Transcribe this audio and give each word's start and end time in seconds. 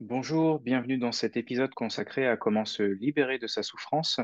Bonjour, 0.00 0.60
bienvenue 0.60 0.96
dans 0.96 1.12
cet 1.12 1.36
épisode 1.36 1.74
consacré 1.74 2.26
à 2.26 2.38
comment 2.38 2.64
se 2.64 2.82
libérer 2.82 3.38
de 3.38 3.46
sa 3.46 3.62
souffrance. 3.62 4.18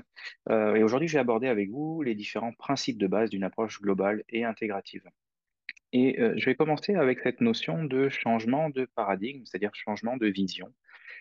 Euh, 0.49 0.75
et 0.75 0.83
aujourd'hui, 0.83 1.07
j'ai 1.07 1.19
abordé 1.19 1.49
avec 1.49 1.69
vous 1.69 2.01
les 2.01 2.15
différents 2.15 2.55
principes 2.55 2.97
de 2.97 3.07
base 3.07 3.29
d'une 3.29 3.45
approche 3.45 3.83
globale 3.83 4.25
et 4.31 4.43
intégrative. 4.43 5.03
Et 5.93 6.19
euh, 6.19 6.33
je 6.39 6.47
vais 6.47 6.55
commencer 6.55 6.95
avec 6.95 7.21
cette 7.21 7.43
notion 7.43 7.85
de 7.85 8.09
changement 8.09 8.71
de 8.71 8.87
paradigme, 8.87 9.45
c'est-à-dire 9.45 9.75
changement 9.75 10.17
de 10.17 10.27
vision. 10.29 10.73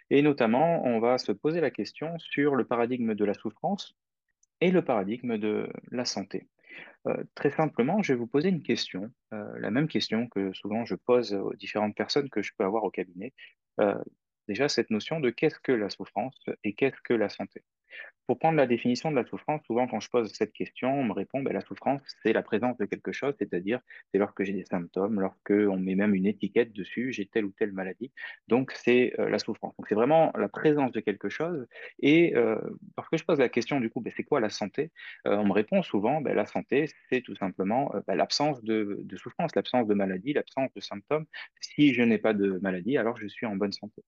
Et 0.10 0.22
notamment, 0.22 0.86
on 0.86 1.02
va 1.02 1.18
se 1.18 1.34
poser 1.34 1.60
la 1.60 1.70
question 1.70 2.18
sur 2.18 2.56
le 2.56 2.64
paradigme 2.64 3.14
de 3.14 3.26
la 3.26 3.34
souffrance 3.34 3.98
et 4.62 4.72
le 4.72 4.86
paradigme 4.86 5.38
de 5.38 5.70
la 5.92 6.06
santé. 6.06 6.48
Euh, 7.08 7.26
très 7.36 7.52
simplement, 7.52 8.02
je 8.02 8.14
vais 8.14 8.20
vous 8.20 8.28
poser 8.28 8.48
une 8.48 8.64
question, 8.64 9.12
la 9.32 9.70
même 9.70 9.90
question 9.90 10.28
que 10.28 10.54
souvent 10.54 10.86
je 10.86 10.96
pose 10.96 11.34
aux 11.34 11.54
différentes 11.56 11.96
personnes 11.96 12.30
que 12.30 12.42
je 12.42 12.54
peux 12.58 12.64
avoir 12.64 12.86
au 12.86 12.90
cabinet. 12.90 13.34
Déjà, 14.48 14.70
cette 14.70 14.90
notion 14.90 15.20
de 15.20 15.30
qu'est-ce 15.30 15.60
que 15.60 15.72
la 15.72 15.90
souffrance 15.90 16.40
et 16.64 16.74
qu'est-ce 16.74 17.02
que 17.04 17.14
la 17.14 17.30
santé. 17.30 17.64
Pour 18.28 18.40
prendre 18.40 18.58
la 18.58 18.66
définition 18.66 19.12
de 19.12 19.16
la 19.16 19.26
souffrance, 19.26 19.62
souvent 19.68 19.88
quand 19.88 20.00
je 20.00 20.10
pose 20.10 20.34
cette 20.34 20.52
question, 20.52 20.92
on 21.00 21.04
me 21.04 21.14
répond, 21.14 21.44
ben, 21.44 21.54
la 21.54 21.62
souffrance, 21.62 22.02
c'est 22.24 22.34
la 22.34 22.42
présence 22.42 22.76
de 22.78 22.86
quelque 22.86 23.12
chose, 23.12 23.36
c'est-à-dire 23.38 23.80
c'est 24.12 24.18
lorsque 24.18 24.44
j'ai 24.44 24.54
des 24.54 24.66
symptômes, 24.66 25.20
lorsque 25.20 25.52
on 25.52 25.78
met 25.78 25.94
même 25.94 26.16
une 26.16 26.26
étiquette 26.26 26.74
dessus, 26.74 27.14
j'ai 27.14 27.28
telle 27.28 27.46
ou 27.46 27.52
telle 27.52 27.72
maladie. 27.72 28.12
Donc 28.48 28.72
c'est 28.72 29.14
euh, 29.20 29.30
la 29.30 29.38
souffrance. 29.38 29.76
Donc 29.78 29.88
c'est 29.88 29.96
vraiment 29.96 30.32
la 30.36 30.50
présence 30.50 30.92
de 30.92 31.02
quelque 31.02 31.30
chose. 31.30 31.68
Et 32.00 32.36
euh, 32.36 32.60
lorsque 32.98 33.16
je 33.18 33.24
pose 33.24 33.38
la 33.38 33.50
question 33.50 33.80
du 33.80 33.92
coup, 33.92 34.02
ben, 34.02 34.12
c'est 34.18 34.24
quoi 34.24 34.40
la 34.40 34.50
santé? 34.50 34.92
Euh, 35.28 35.38
On 35.38 35.46
me 35.46 35.54
répond 35.54 35.84
souvent, 35.84 36.20
ben, 36.20 36.34
la 36.36 36.48
santé, 36.48 36.88
c'est 37.10 37.22
tout 37.22 37.36
simplement 37.36 37.94
euh, 37.96 38.16
l'absence 38.16 38.64
de 38.64 39.06
souffrance, 39.18 39.56
l'absence 39.56 39.88
de 39.88 39.94
maladie, 39.94 40.34
l'absence 40.34 40.74
de 40.74 40.82
symptômes. 40.82 41.26
Si 41.62 41.94
je 41.94 42.02
n'ai 42.02 42.18
pas 42.18 42.34
de 42.34 42.58
maladie, 42.60 42.98
alors 42.98 43.18
je 43.18 43.28
suis 43.28 43.46
en 43.46 43.56
bonne 43.56 43.72
santé. 43.72 44.04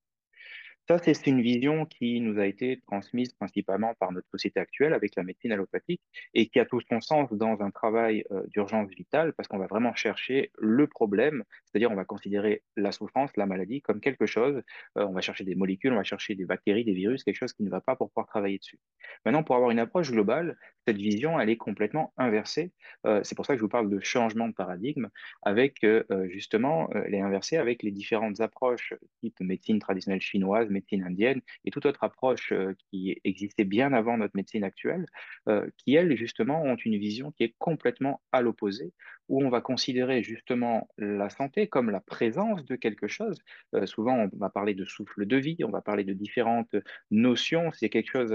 Ça, 0.88 0.98
c'est 1.00 1.28
une 1.28 1.42
vision 1.42 1.86
qui 1.86 2.22
nous 2.22 2.40
a 2.40 2.46
été 2.46 2.80
transmise 2.88 3.34
principalement 3.34 3.94
par 4.00 4.14
notre 4.14 4.30
société 4.30 4.62
actuelle 4.62 4.94
avec 4.94 5.18
la 5.18 5.24
médecine 5.24 5.52
allopathique 5.52 6.02
et 6.34 6.48
qui 6.48 6.60
a 6.60 6.66
tout 6.66 6.80
son 6.90 7.02
sens 7.02 7.30
dans 7.34 7.62
un 7.62 7.72
travail 7.72 8.24
euh, 8.32 8.44
d'urgence 8.48 8.90
vitale 8.92 9.34
parce 9.34 9.50
qu'on 9.50 9.58
va 9.58 9.68
vraiment 9.68 9.94
chercher 9.96 10.50
le 10.58 10.88
problème, 10.88 11.44
c'est-à-dire 11.66 11.92
on 11.92 11.96
va 11.96 12.06
considérer 12.06 12.64
la 12.78 12.94
souffrance, 12.94 13.32
la 13.36 13.46
maladie 13.46 13.82
comme 13.82 14.00
quelque 14.00 14.26
chose, 14.26 14.62
euh, 14.98 15.06
on 15.06 15.12
va 15.12 15.20
chercher 15.20 15.44
des 15.44 15.56
molécules, 15.56 15.92
on 15.92 15.98
va 15.98 16.06
chercher 16.06 16.36
des 16.36 16.46
bactéries, 16.46 16.86
des 16.86 16.94
virus, 16.94 17.26
quelque 17.26 17.36
chose 17.36 17.52
qui 17.52 17.64
ne 17.64 17.70
va 17.70 17.82
pas 17.82 17.98
pour 17.98 18.10
pouvoir 18.10 18.28
travailler 18.28 18.58
dessus. 18.58 18.80
Maintenant, 19.26 19.44
pour 19.44 19.58
avoir 19.58 19.72
une 19.72 19.80
approche 19.80 20.10
globale, 20.10 20.58
cette 20.88 20.98
vision, 20.98 21.38
elle 21.38 21.50
est 21.50 21.58
complètement 21.58 22.14
inversée. 22.16 22.72
Euh, 23.06 23.20
c'est 23.26 23.36
pour 23.36 23.46
ça 23.46 23.56
que 23.56 23.58
je 23.58 23.64
vous 23.64 23.70
parle 23.70 23.90
de 23.90 24.00
changement 24.00 24.48
de 24.48 24.54
paradigme 24.54 25.10
avec 25.42 25.86
justement, 26.30 26.90
elle 26.94 27.14
est 27.14 27.22
inversée 27.22 27.58
avec 27.58 27.84
les 27.84 27.92
différentes 27.92 28.40
approches 28.40 28.94
type 29.20 29.40
médecine 29.42 29.80
traditionnelle 29.80 30.22
chinoise, 30.22 30.70
médecine 30.78 31.04
indienne 31.04 31.42
et 31.66 31.72
toute 31.72 31.86
autre 31.86 32.04
approche 32.04 32.52
euh, 32.52 32.74
qui 32.90 33.20
existait 33.24 33.66
bien 33.66 33.94
avant 33.94 34.18
notre 34.18 34.36
médecine 34.36 34.64
actuelle, 34.64 35.06
euh, 35.50 35.68
qui 35.78 35.96
elles 35.96 36.16
justement 36.16 36.62
ont 36.64 36.76
une 36.76 36.98
vision 36.98 37.32
qui 37.32 37.44
est 37.44 37.56
complètement 37.58 38.22
à 38.32 38.42
l'opposé, 38.42 38.94
où 39.30 39.44
on 39.44 39.50
va 39.50 39.62
considérer 39.62 40.24
justement 40.24 40.88
la 40.98 41.30
santé 41.30 41.68
comme 41.68 41.90
la 41.90 42.00
présence 42.00 42.64
de 42.66 42.76
quelque 42.76 43.08
chose. 43.08 43.38
Euh, 43.74 43.86
souvent, 43.86 44.30
on 44.32 44.38
va 44.38 44.50
parler 44.50 44.74
de 44.74 44.86
souffle 44.86 45.26
de 45.26 45.38
vie, 45.38 45.58
on 45.64 45.72
va 45.72 45.82
parler 45.82 46.04
de 46.04 46.14
différentes 46.14 46.76
notions. 47.12 47.72
C'est 47.74 47.90
quelque 47.90 48.12
chose 48.12 48.34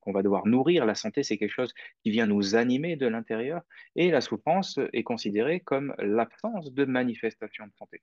qu'on 0.00 0.12
va 0.12 0.22
devoir 0.22 0.46
nourrir. 0.46 0.86
La 0.86 0.94
santé, 0.94 1.22
c'est 1.22 1.36
quelque 1.36 1.50
chose 1.60 1.74
qui 2.02 2.10
vient 2.10 2.26
nous 2.26 2.54
animer 2.54 2.96
de 2.96 3.06
l'intérieur. 3.06 3.62
Et 3.96 4.10
la 4.10 4.20
souffrance 4.20 4.78
est 4.92 5.02
considérée 5.02 5.60
comme 5.60 5.94
l'absence 5.98 6.72
de 6.72 6.84
manifestation 6.84 7.66
de 7.66 7.72
santé. 7.78 8.00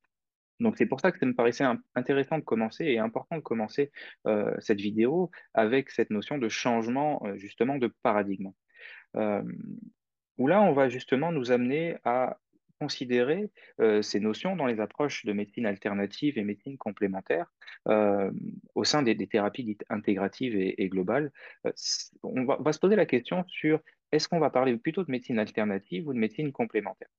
Donc 0.59 0.77
c'est 0.77 0.85
pour 0.85 0.99
ça 0.99 1.11
que 1.11 1.19
ça 1.19 1.25
me 1.25 1.33
paraissait 1.33 1.65
intéressant 1.95 2.38
de 2.38 2.43
commencer 2.43 2.85
et 2.85 2.99
important 2.99 3.38
de 3.38 3.41
commencer 3.41 3.91
euh, 4.27 4.53
cette 4.59 4.81
vidéo 4.81 5.31
avec 5.53 5.89
cette 5.89 6.09
notion 6.09 6.38
de 6.38 6.49
changement 6.49 7.21
euh, 7.25 7.38
justement 7.38 7.77
de 7.77 7.88
paradigme. 8.03 8.51
Euh, 9.16 9.41
où 10.38 10.47
là, 10.47 10.61
on 10.61 10.73
va 10.73 10.89
justement 10.89 11.31
nous 11.31 11.51
amener 11.51 11.97
à 12.06 12.38
considérer 12.79 13.51
ces 14.01 14.22
notions 14.22 14.56
dans 14.56 14.66
les 14.66 14.79
approches 14.79 15.25
de 15.25 15.34
médecine 15.34 15.66
alternative 15.66 16.38
et 16.38 16.45
médecine 16.45 16.78
complémentaire 16.78 17.51
au 17.85 18.84
sein 18.85 19.03
des, 19.03 19.17
thérapies 19.28 19.66
dites 19.66 19.84
intégratives 19.89 20.55
et, 20.55 20.88
globales. 20.88 21.34
On 22.23 22.45
va 22.45 22.72
se 22.72 22.79
poser 22.79 22.95
la 22.95 23.05
question 23.05 23.44
sur 23.50 23.81
est-ce 24.13 24.29
qu'on 24.29 24.39
va 24.39 24.50
parler 24.50 24.78
plutôt 24.78 25.03
de 25.03 25.11
médecine 25.11 25.39
alternative 25.39 26.07
ou 26.07 26.13
de 26.13 26.19
médecine 26.19 26.53
complémentaire? 26.53 27.09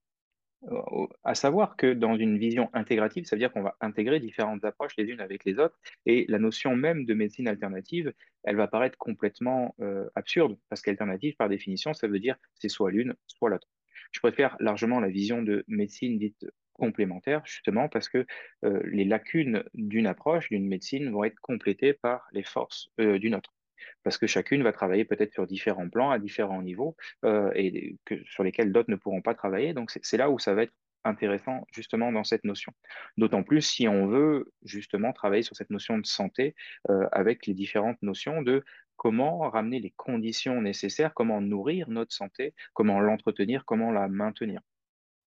À 1.25 1.34
savoir 1.34 1.76
que 1.76 1.94
dans 1.94 2.16
une 2.16 2.37
vision 2.37 2.69
intégrative, 2.75 3.25
ça 3.25 3.34
veut 3.34 3.41
dire 3.41 3.53
qu'on 3.53 3.62
va 3.62 3.76
intégrer 3.81 4.21
différentes 4.21 4.65
approches 4.65 4.94
les 4.98 5.04
unes 5.04 5.21
avec 5.21 5.44
les 5.44 5.59
autres, 5.59 5.78
et 6.04 6.26
la 6.28 6.38
notion 6.38 6.76
même 6.76 7.06
de 7.06 7.15
médecine 7.15 7.48
alternative, 7.48 8.12
elle 8.44 8.56
va 8.56 8.69
paraître 8.69 8.98
complètement 8.98 9.75
euh, 9.81 10.09
absurde, 10.15 10.59
parce 10.69 10.82
qu'alternative, 10.82 11.34
par 11.37 11.48
définition, 11.48 11.94
ça 11.94 12.09
veut 12.09 12.19
dire 12.19 12.37
c'est 12.54 12.69
soit 12.69 12.91
l'une, 12.91 13.15
soit 13.26 13.48
l'autre. 13.48 13.69
Je 14.12 14.21
préfère 14.21 14.56
largement 14.60 15.00
la 15.00 15.09
vision 15.09 15.43
de 15.43 15.65
médecine 15.66 16.19
dite 16.19 16.47
complémentaire, 16.75 17.42
justement 17.44 17.88
parce 17.88 18.09
que 18.09 18.27
euh, 18.65 18.81
les 18.84 19.04
lacunes 19.04 19.65
d'une 19.75 20.06
approche, 20.06 20.48
d'une 20.48 20.66
médecine, 20.66 21.10
vont 21.10 21.25
être 21.25 21.38
complétées 21.41 21.92
par 21.92 22.27
les 22.32 22.42
forces 22.42 22.91
euh, 23.00 23.19
d'une 23.19 23.34
autre 23.34 23.54
parce 24.02 24.18
que 24.18 24.26
chacune 24.26 24.62
va 24.62 24.72
travailler 24.72 25.04
peut-être 25.04 25.32
sur 25.32 25.46
différents 25.46 25.88
plans, 25.88 26.10
à 26.10 26.18
différents 26.18 26.62
niveaux, 26.62 26.96
euh, 27.24 27.50
et 27.54 27.96
sur 28.24 28.44
lesquels 28.44 28.72
d'autres 28.72 28.91
ne 28.91 28.96
pourront 28.96 29.22
pas 29.22 29.34
travailler. 29.34 29.74
Donc 29.74 29.91
c'est 29.91 30.04
c'est 30.04 30.16
là 30.16 30.30
où 30.30 30.38
ça 30.38 30.54
va 30.54 30.64
être 30.64 30.74
intéressant 31.04 31.66
justement 31.72 32.12
dans 32.12 32.24
cette 32.24 32.44
notion. 32.44 32.72
D'autant 33.16 33.42
plus 33.42 33.62
si 33.62 33.88
on 33.88 34.06
veut 34.06 34.52
justement 34.62 35.12
travailler 35.12 35.42
sur 35.42 35.56
cette 35.56 35.70
notion 35.70 35.98
de 35.98 36.06
santé 36.06 36.54
euh, 36.91 37.08
avec 37.12 37.46
les 37.46 37.54
différentes 37.54 38.00
notions 38.02 38.42
de 38.42 38.64
comment 38.96 39.48
ramener 39.48 39.80
les 39.80 39.92
conditions 39.97 40.60
nécessaires, 40.60 41.14
comment 41.14 41.41
nourrir 41.41 41.88
notre 41.88 42.12
santé, 42.12 42.54
comment 42.74 43.00
l'entretenir, 43.00 43.64
comment 43.64 43.91
la 43.92 44.08
maintenir. 44.08 44.60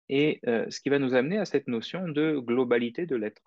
Et 0.09 0.39
euh, 0.47 0.65
ce 0.71 0.79
qui 0.81 0.89
va 0.89 0.97
nous 0.97 1.13
amener 1.13 1.37
à 1.37 1.45
cette 1.45 1.67
notion 1.67 2.07
de 2.07 2.39
globalité 2.39 3.05
de 3.05 3.15
l'être. 3.15 3.43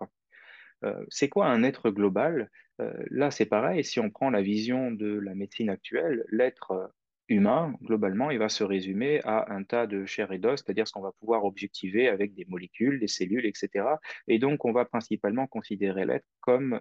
Euh, 0.83 1.05
c'est 1.09 1.29
quoi 1.29 1.47
un 1.47 1.63
être 1.63 1.89
global? 1.89 2.49
Euh, 2.81 2.93
là, 3.09 3.31
c'est 3.31 3.45
pareil, 3.45 3.83
si 3.83 3.99
on 3.99 4.09
prend 4.09 4.29
la 4.29 4.41
vision 4.41 4.91
de 4.91 5.19
la 5.19 5.35
médecine 5.35 5.69
actuelle, 5.69 6.25
l'être 6.29 6.71
euh, 6.71 6.87
humain, 7.29 7.73
globalement, 7.83 8.31
il 8.31 8.39
va 8.39 8.49
se 8.49 8.63
résumer 8.63 9.21
à 9.23 9.51
un 9.53 9.63
tas 9.63 9.87
de 9.87 10.05
chair 10.05 10.31
et 10.31 10.39
d'os, 10.39 10.61
c'est-à-dire 10.63 10.87
ce 10.87 10.93
qu'on 10.93 11.01
va 11.01 11.13
pouvoir 11.19 11.45
objectiver 11.45 12.09
avec 12.09 12.33
des 12.33 12.45
molécules, 12.45 12.99
des 12.99 13.07
cellules, 13.07 13.45
etc. 13.45 13.85
Et 14.27 14.39
donc, 14.39 14.65
on 14.65 14.73
va 14.73 14.85
principalement 14.85 15.47
considérer 15.47 16.05
l'être 16.05 16.25
comme, 16.41 16.79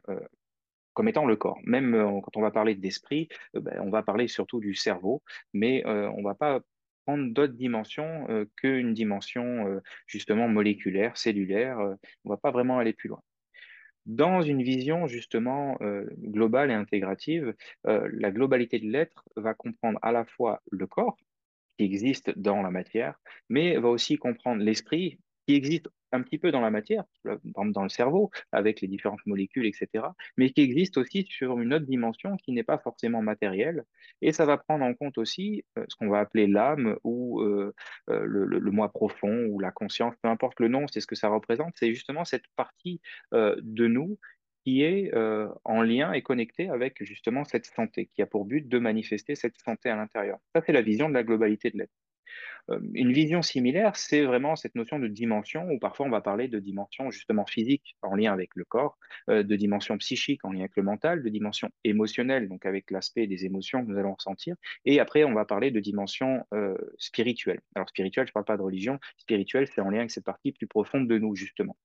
étant 1.06 1.26
le 1.26 1.36
corps. 1.36 1.60
Même 1.64 1.92
quand 2.22 2.36
on 2.36 2.42
va 2.42 2.50
parler 2.50 2.74
d'esprit, 2.74 3.28
ben, 3.54 3.80
on 3.80 3.90
va 3.90 4.02
parler 4.02 4.28
surtout 4.28 4.60
du 4.60 4.74
cerveau, 4.74 5.22
mais 5.52 5.86
on 5.86 6.22
va 6.22 6.34
pas 6.34 6.60
prendre 7.06 7.32
d'autres 7.32 7.54
dimensions 7.54 8.26
qu'une 8.56 8.94
dimension 8.94 9.80
justement 10.06 10.48
moléculaire, 10.48 11.16
cellulaire. 11.16 11.78
on 12.24 12.30
va 12.30 12.36
pas 12.36 12.50
vraiment 12.50 12.78
aller 12.78 12.92
plus 12.92 13.08
loin. 13.08 13.22
Dans 14.06 14.42
une 14.42 14.62
vision 14.62 15.06
justement 15.06 15.76
euh, 15.80 16.04
globale 16.18 16.70
et 16.70 16.74
intégrative, 16.74 17.54
euh, 17.86 18.08
la 18.12 18.30
globalité 18.30 18.78
de 18.80 18.90
l'être 18.90 19.24
va 19.36 19.54
comprendre 19.54 19.98
à 20.02 20.10
la 20.10 20.24
fois 20.24 20.60
le 20.70 20.86
corps, 20.86 21.16
qui 21.78 21.84
existe 21.84 22.36
dans 22.36 22.62
la 22.62 22.70
matière, 22.70 23.20
mais 23.48 23.78
va 23.78 23.88
aussi 23.88 24.16
comprendre 24.16 24.62
l'esprit, 24.62 25.18
qui 25.46 25.54
existe 25.54 25.88
un 26.12 26.22
petit 26.22 26.38
peu 26.38 26.50
dans 26.50 26.60
la 26.60 26.70
matière, 26.70 27.04
dans 27.44 27.82
le 27.82 27.88
cerveau, 27.88 28.30
avec 28.52 28.80
les 28.80 28.88
différentes 28.88 29.24
molécules, 29.26 29.66
etc., 29.66 30.04
mais 30.36 30.50
qui 30.50 30.60
existe 30.60 30.96
aussi 30.96 31.26
sur 31.28 31.58
une 31.58 31.74
autre 31.74 31.86
dimension 31.86 32.36
qui 32.36 32.52
n'est 32.52 32.62
pas 32.62 32.78
forcément 32.78 33.22
matérielle. 33.22 33.84
Et 34.20 34.32
ça 34.32 34.46
va 34.46 34.56
prendre 34.58 34.84
en 34.84 34.94
compte 34.94 35.18
aussi 35.18 35.64
euh, 35.78 35.84
ce 35.88 35.96
qu'on 35.96 36.08
va 36.08 36.20
appeler 36.20 36.46
l'âme 36.46 36.96
ou 37.04 37.40
euh, 37.40 37.74
euh, 38.10 38.24
le, 38.24 38.70
moi 38.70 38.90
profond 38.90 39.46
ou 39.46 39.58
la 39.58 39.70
conscience, 39.70 40.14
peu 40.22 40.28
importe 40.28 40.60
le 40.60 40.68
nom, 40.68 40.86
c'est 40.88 41.00
ce 41.00 41.06
que 41.06 41.14
ça 41.14 41.28
représente. 41.28 41.74
C'est 41.76 41.92
justement 41.92 42.24
cette 42.24 42.46
partie 42.56 43.00
de 43.32 43.86
nous 43.86 44.18
qui 44.64 44.82
est 44.82 45.12
en 45.64 45.82
lien 45.82 46.12
et 46.12 46.22
connectée 46.22 46.68
avec 46.68 47.02
justement 47.02 47.44
cette 47.44 47.66
santé, 47.66 48.10
qui 48.14 48.22
a 48.22 48.26
pour 48.26 48.44
but 48.44 48.68
de 48.68 48.78
manifester 48.78 49.34
cette 49.34 49.58
santé 49.58 49.90
à 49.90 49.96
l'intérieur. 49.96 50.38
Ça, 50.54 50.62
c'est 50.64 50.72
la 50.72 50.82
vision 50.82 51.08
de 51.08 51.14
la 51.14 51.24
globalité 51.24 51.70
de 51.70 51.78
l'être. 51.78 52.01
Euh, 52.70 52.78
une 52.94 53.12
vision 53.12 53.42
similaire, 53.42 53.96
c'est 53.96 54.22
vraiment 54.22 54.56
cette 54.56 54.74
notion 54.74 54.98
de 54.98 55.08
dimension, 55.08 55.68
où 55.70 55.78
parfois 55.78 56.06
on 56.06 56.10
va 56.10 56.20
parler 56.20 56.48
de 56.48 56.58
dimension 56.58 57.10
justement 57.10 57.46
physique 57.46 57.96
en 58.02 58.14
lien 58.14 58.32
avec 58.32 58.50
le 58.54 58.64
corps, 58.64 58.98
euh, 59.30 59.42
de 59.42 59.56
dimension 59.56 59.98
psychique 59.98 60.44
en 60.44 60.52
lien 60.52 60.60
avec 60.60 60.76
le 60.76 60.82
mental, 60.82 61.22
de 61.22 61.28
dimension 61.28 61.70
émotionnelle, 61.84 62.48
donc 62.48 62.66
avec 62.66 62.90
l'aspect 62.90 63.26
des 63.26 63.44
émotions 63.44 63.84
que 63.84 63.90
nous 63.90 63.98
allons 63.98 64.14
ressentir, 64.14 64.54
et 64.84 65.00
après 65.00 65.24
on 65.24 65.34
va 65.34 65.44
parler 65.44 65.70
de 65.70 65.80
dimension 65.80 66.44
euh, 66.54 66.76
spirituelle. 66.98 67.60
Alors 67.74 67.88
spirituelle, 67.88 68.26
je 68.26 68.30
ne 68.30 68.34
parle 68.34 68.44
pas 68.44 68.56
de 68.56 68.62
religion, 68.62 68.98
spirituelle, 69.16 69.66
c'est 69.66 69.80
en 69.80 69.90
lien 69.90 69.98
avec 69.98 70.10
cette 70.10 70.24
partie 70.24 70.52
plus 70.52 70.66
profonde 70.66 71.08
de 71.08 71.18
nous, 71.18 71.34
justement 71.34 71.76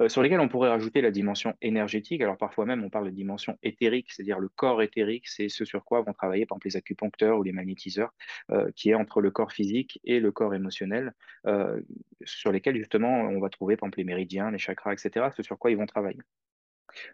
euh, 0.00 0.08
sur 0.08 0.22
lesquels 0.22 0.40
on 0.40 0.48
pourrait 0.48 0.68
rajouter 0.68 1.00
la 1.00 1.10
dimension 1.10 1.54
énergétique. 1.62 2.20
Alors 2.20 2.36
parfois 2.36 2.66
même, 2.66 2.84
on 2.84 2.90
parle 2.90 3.06
de 3.06 3.10
dimension 3.10 3.58
éthérique, 3.62 4.12
c'est-à-dire 4.12 4.38
le 4.38 4.48
corps 4.48 4.82
éthérique, 4.82 5.28
c'est 5.28 5.48
ce 5.48 5.64
sur 5.64 5.84
quoi 5.84 6.02
vont 6.02 6.12
travailler 6.12 6.46
par 6.46 6.58
les 6.64 6.76
acupuncteurs 6.76 7.38
ou 7.38 7.42
les 7.42 7.52
magnétiseurs, 7.52 8.12
euh, 8.50 8.70
qui 8.74 8.90
est 8.90 8.94
entre 8.94 9.20
le 9.20 9.30
corps 9.30 9.52
physique 9.52 10.00
et 10.04 10.20
le 10.20 10.32
corps 10.32 10.54
émotionnel, 10.54 11.12
euh, 11.46 11.80
sur 12.24 12.52
lesquels 12.52 12.76
justement 12.76 13.22
on 13.22 13.40
va 13.40 13.48
trouver 13.48 13.76
par 13.76 13.86
exemple 13.86 13.98
les 13.98 14.04
méridiens, 14.04 14.50
les 14.50 14.58
chakras, 14.58 14.92
etc., 14.92 15.26
ce 15.36 15.42
sur 15.42 15.58
quoi 15.58 15.70
ils 15.70 15.76
vont 15.76 15.86
travailler. 15.86 16.20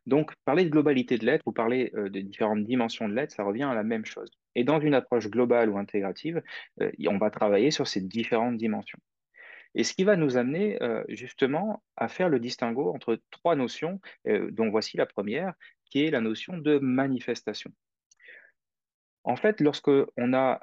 Donc, 0.06 0.32
parler 0.44 0.64
de 0.64 0.70
globalité 0.70 1.18
de 1.18 1.24
l'être 1.24 1.46
ou 1.46 1.52
parler 1.52 1.92
de 1.94 2.20
différentes 2.20 2.64
dimensions 2.64 3.08
de 3.08 3.14
l'être, 3.14 3.30
ça 3.30 3.44
revient 3.44 3.62
à 3.62 3.74
la 3.74 3.84
même 3.84 4.04
chose. 4.04 4.28
Et 4.56 4.64
dans 4.64 4.80
une 4.80 4.94
approche 4.94 5.28
globale 5.28 5.70
ou 5.70 5.78
intégrative, 5.78 6.42
on 6.80 7.18
va 7.18 7.30
travailler 7.30 7.70
sur 7.70 7.86
ces 7.86 8.00
différentes 8.00 8.56
dimensions. 8.56 8.98
Et 9.78 9.84
ce 9.84 9.94
qui 9.94 10.02
va 10.02 10.16
nous 10.16 10.36
amener 10.36 10.82
euh, 10.82 11.04
justement 11.08 11.84
à 11.96 12.08
faire 12.08 12.28
le 12.28 12.40
distinguo 12.40 12.92
entre 12.92 13.20
trois 13.30 13.54
notions, 13.54 14.00
euh, 14.26 14.50
dont 14.50 14.70
voici 14.70 14.96
la 14.96 15.06
première, 15.06 15.54
qui 15.84 16.04
est 16.04 16.10
la 16.10 16.20
notion 16.20 16.58
de 16.58 16.80
manifestation. 16.80 17.70
En 19.22 19.36
fait, 19.36 19.60
lorsque 19.60 19.92
on 20.16 20.34
a 20.34 20.60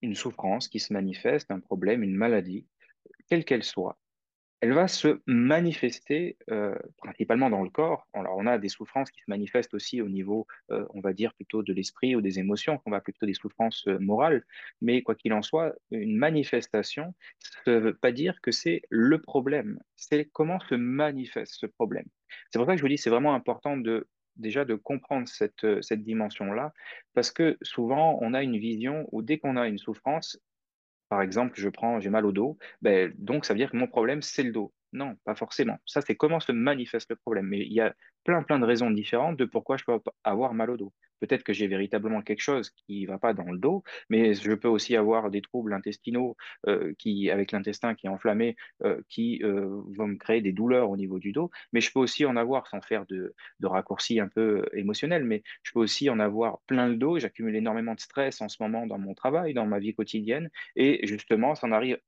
une 0.00 0.14
souffrance 0.14 0.68
qui 0.68 0.78
se 0.78 0.92
manifeste, 0.92 1.50
un 1.50 1.58
problème, 1.58 2.04
une 2.04 2.14
maladie, 2.14 2.68
quelle 3.26 3.44
qu'elle 3.44 3.64
soit, 3.64 3.98
elle 4.60 4.72
va 4.72 4.88
se 4.88 5.20
manifester 5.26 6.38
euh, 6.50 6.74
principalement 6.96 7.50
dans 7.50 7.62
le 7.62 7.68
corps. 7.68 8.08
Alors, 8.14 8.36
on 8.38 8.46
a 8.46 8.58
des 8.58 8.68
souffrances 8.68 9.10
qui 9.10 9.20
se 9.20 9.28
manifestent 9.28 9.74
aussi 9.74 10.00
au 10.00 10.08
niveau, 10.08 10.46
euh, 10.70 10.86
on 10.94 11.00
va 11.00 11.12
dire, 11.12 11.34
plutôt 11.34 11.62
de 11.62 11.72
l'esprit 11.72 12.16
ou 12.16 12.22
des 12.22 12.38
émotions, 12.38 12.78
qu'on 12.78 12.90
va 12.90 13.00
plutôt 13.00 13.26
des 13.26 13.34
souffrances 13.34 13.86
euh, 13.86 13.98
morales. 13.98 14.44
Mais 14.80 15.02
quoi 15.02 15.14
qu'il 15.14 15.32
en 15.34 15.42
soit, 15.42 15.74
une 15.90 16.16
manifestation, 16.16 17.14
ça 17.40 17.70
ne 17.72 17.78
veut 17.78 17.94
pas 17.94 18.12
dire 18.12 18.40
que 18.40 18.50
c'est 18.50 18.82
le 18.88 19.20
problème. 19.20 19.78
C'est 19.94 20.24
comment 20.32 20.60
se 20.60 20.74
manifeste 20.74 21.54
ce 21.54 21.66
problème. 21.66 22.06
C'est 22.50 22.58
pour 22.58 22.66
ça 22.66 22.72
que 22.72 22.78
je 22.78 22.82
vous 22.82 22.88
dis, 22.88 22.98
c'est 22.98 23.10
vraiment 23.10 23.34
important 23.34 23.76
de 23.76 24.08
déjà 24.36 24.66
de 24.66 24.74
comprendre 24.74 25.26
cette, 25.28 25.66
cette 25.80 26.02
dimension-là, 26.02 26.74
parce 27.14 27.30
que 27.30 27.56
souvent, 27.62 28.18
on 28.20 28.34
a 28.34 28.42
une 28.42 28.58
vision 28.58 29.08
où 29.10 29.22
dès 29.22 29.38
qu'on 29.38 29.56
a 29.56 29.66
une 29.66 29.78
souffrance, 29.78 30.38
par 31.08 31.22
exemple, 31.22 31.54
je 31.60 31.68
prends, 31.68 32.00
j'ai 32.00 32.10
mal 32.10 32.26
au 32.26 32.32
dos, 32.32 32.58
ben, 32.82 33.12
donc 33.18 33.44
ça 33.46 33.54
veut 33.54 33.58
dire 33.58 33.70
que 33.70 33.76
mon 33.76 33.88
problème, 33.88 34.22
c'est 34.22 34.42
le 34.44 34.52
dos. 34.52 34.74
Non, 34.92 35.16
pas 35.24 35.34
forcément. 35.34 35.78
Ça, 35.86 36.00
c'est 36.00 36.16
comment 36.16 36.40
se 36.40 36.52
manifeste 36.52 37.10
le 37.10 37.16
problème. 37.16 37.46
Mais 37.46 37.60
il 37.60 37.72
y 37.72 37.80
a 37.80 37.94
plein, 38.24 38.42
plein 38.42 38.58
de 38.58 38.64
raisons 38.64 38.90
différentes 38.90 39.36
de 39.36 39.44
pourquoi 39.44 39.76
je 39.76 39.84
peux 39.84 40.00
avoir 40.24 40.54
mal 40.54 40.70
au 40.70 40.76
dos. 40.76 40.92
Peut-être 41.20 41.44
que 41.44 41.52
j'ai 41.52 41.66
véritablement 41.66 42.20
quelque 42.22 42.42
chose 42.42 42.70
qui 42.70 43.02
ne 43.02 43.08
va 43.08 43.18
pas 43.18 43.32
dans 43.32 43.50
le 43.50 43.58
dos, 43.58 43.82
mais 44.10 44.34
je 44.34 44.52
peux 44.52 44.68
aussi 44.68 44.96
avoir 44.96 45.30
des 45.30 45.40
troubles 45.40 45.72
intestinaux 45.72 46.36
euh, 46.66 46.92
qui, 46.98 47.30
avec 47.30 47.52
l'intestin 47.52 47.94
qui 47.94 48.06
est 48.06 48.10
enflammé, 48.10 48.56
euh, 48.84 49.00
qui 49.08 49.40
euh, 49.42 49.82
vont 49.96 50.08
me 50.08 50.16
créer 50.16 50.42
des 50.42 50.52
douleurs 50.52 50.90
au 50.90 50.96
niveau 50.96 51.18
du 51.18 51.32
dos. 51.32 51.50
Mais 51.72 51.80
je 51.80 51.90
peux 51.92 52.00
aussi 52.00 52.26
en 52.26 52.36
avoir, 52.36 52.66
sans 52.66 52.80
faire 52.80 53.06
de, 53.06 53.34
de 53.60 53.66
raccourcis 53.66 54.20
un 54.20 54.28
peu 54.28 54.66
émotionnels, 54.74 55.24
mais 55.24 55.42
je 55.62 55.72
peux 55.72 55.80
aussi 55.80 56.10
en 56.10 56.18
avoir 56.18 56.60
plein 56.66 56.88
le 56.88 56.96
dos. 56.96 57.18
J'accumule 57.18 57.56
énormément 57.56 57.94
de 57.94 58.00
stress 58.00 58.40
en 58.40 58.48
ce 58.48 58.56
moment 58.60 58.86
dans 58.86 58.98
mon 58.98 59.14
travail, 59.14 59.54
dans 59.54 59.66
ma 59.66 59.78
vie 59.78 59.94
quotidienne. 59.94 60.50
Et 60.74 61.06
justement, 61.06 61.54
ça 61.54 61.66
en 61.66 61.72
arrive 61.72 61.98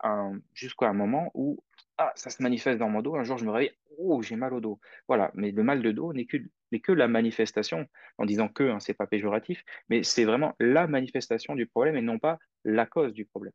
jusqu'à 0.53 0.89
un 0.89 0.93
moment 0.93 1.31
où 1.35 1.63
ah, 1.99 2.13
ça 2.15 2.31
se 2.31 2.43
manifeste 2.43 2.79
dans 2.79 2.89
mon 2.89 3.03
dos. 3.03 3.17
Un 3.17 3.25
jour, 3.25 3.39
je 3.39 3.45
me 3.45 3.51
réveille, 3.51 3.73
oh, 3.99 4.23
j'ai 4.23 4.37
mal 4.37 4.55
au 4.55 4.61
dos. 4.61 4.81
Voilà, 5.09 5.33
mais 5.35 5.51
le 5.51 5.65
mal 5.65 5.83
de 5.83 5.91
dos 5.91 6.13
n'est 6.13 6.27
que, 6.27 6.37
que 6.83 6.93
la 6.93 7.09
manifestation, 7.09 7.87
en 8.19 8.25
disant 8.25 8.49
que, 8.49 8.63
hein, 8.63 8.79
c'est 8.79 8.95
pas 8.95 9.09
péjoratif, 9.09 9.65
mais 9.89 10.05
c'est 10.05 10.25
vraiment 10.25 10.55
la 10.61 10.87
manifestation 10.87 11.57
du 11.57 11.67
problème 11.67 11.97
et 11.97 12.03
non 12.03 12.21
pas 12.21 12.39
la 12.65 12.87
cause 12.87 13.13
du 13.13 13.25
problème. 13.25 13.53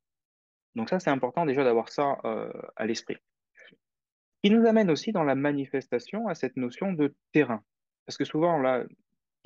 Donc 0.76 0.90
ça, 0.90 1.00
c'est 1.00 1.10
important 1.10 1.46
déjà 1.46 1.64
d'avoir 1.64 1.88
ça 1.88 2.18
euh, 2.26 2.52
à 2.76 2.86
l'esprit. 2.86 3.16
Qui 4.44 4.50
nous 4.50 4.68
amène 4.68 4.92
aussi 4.92 5.14
dans 5.14 5.24
la 5.24 5.36
manifestation 5.36 6.28
à 6.28 6.36
cette 6.36 6.58
notion 6.58 6.92
de 6.92 7.16
terrain. 7.32 7.64
Parce 8.06 8.18
que 8.18 8.26
souvent, 8.26 8.60
là, 8.60 8.84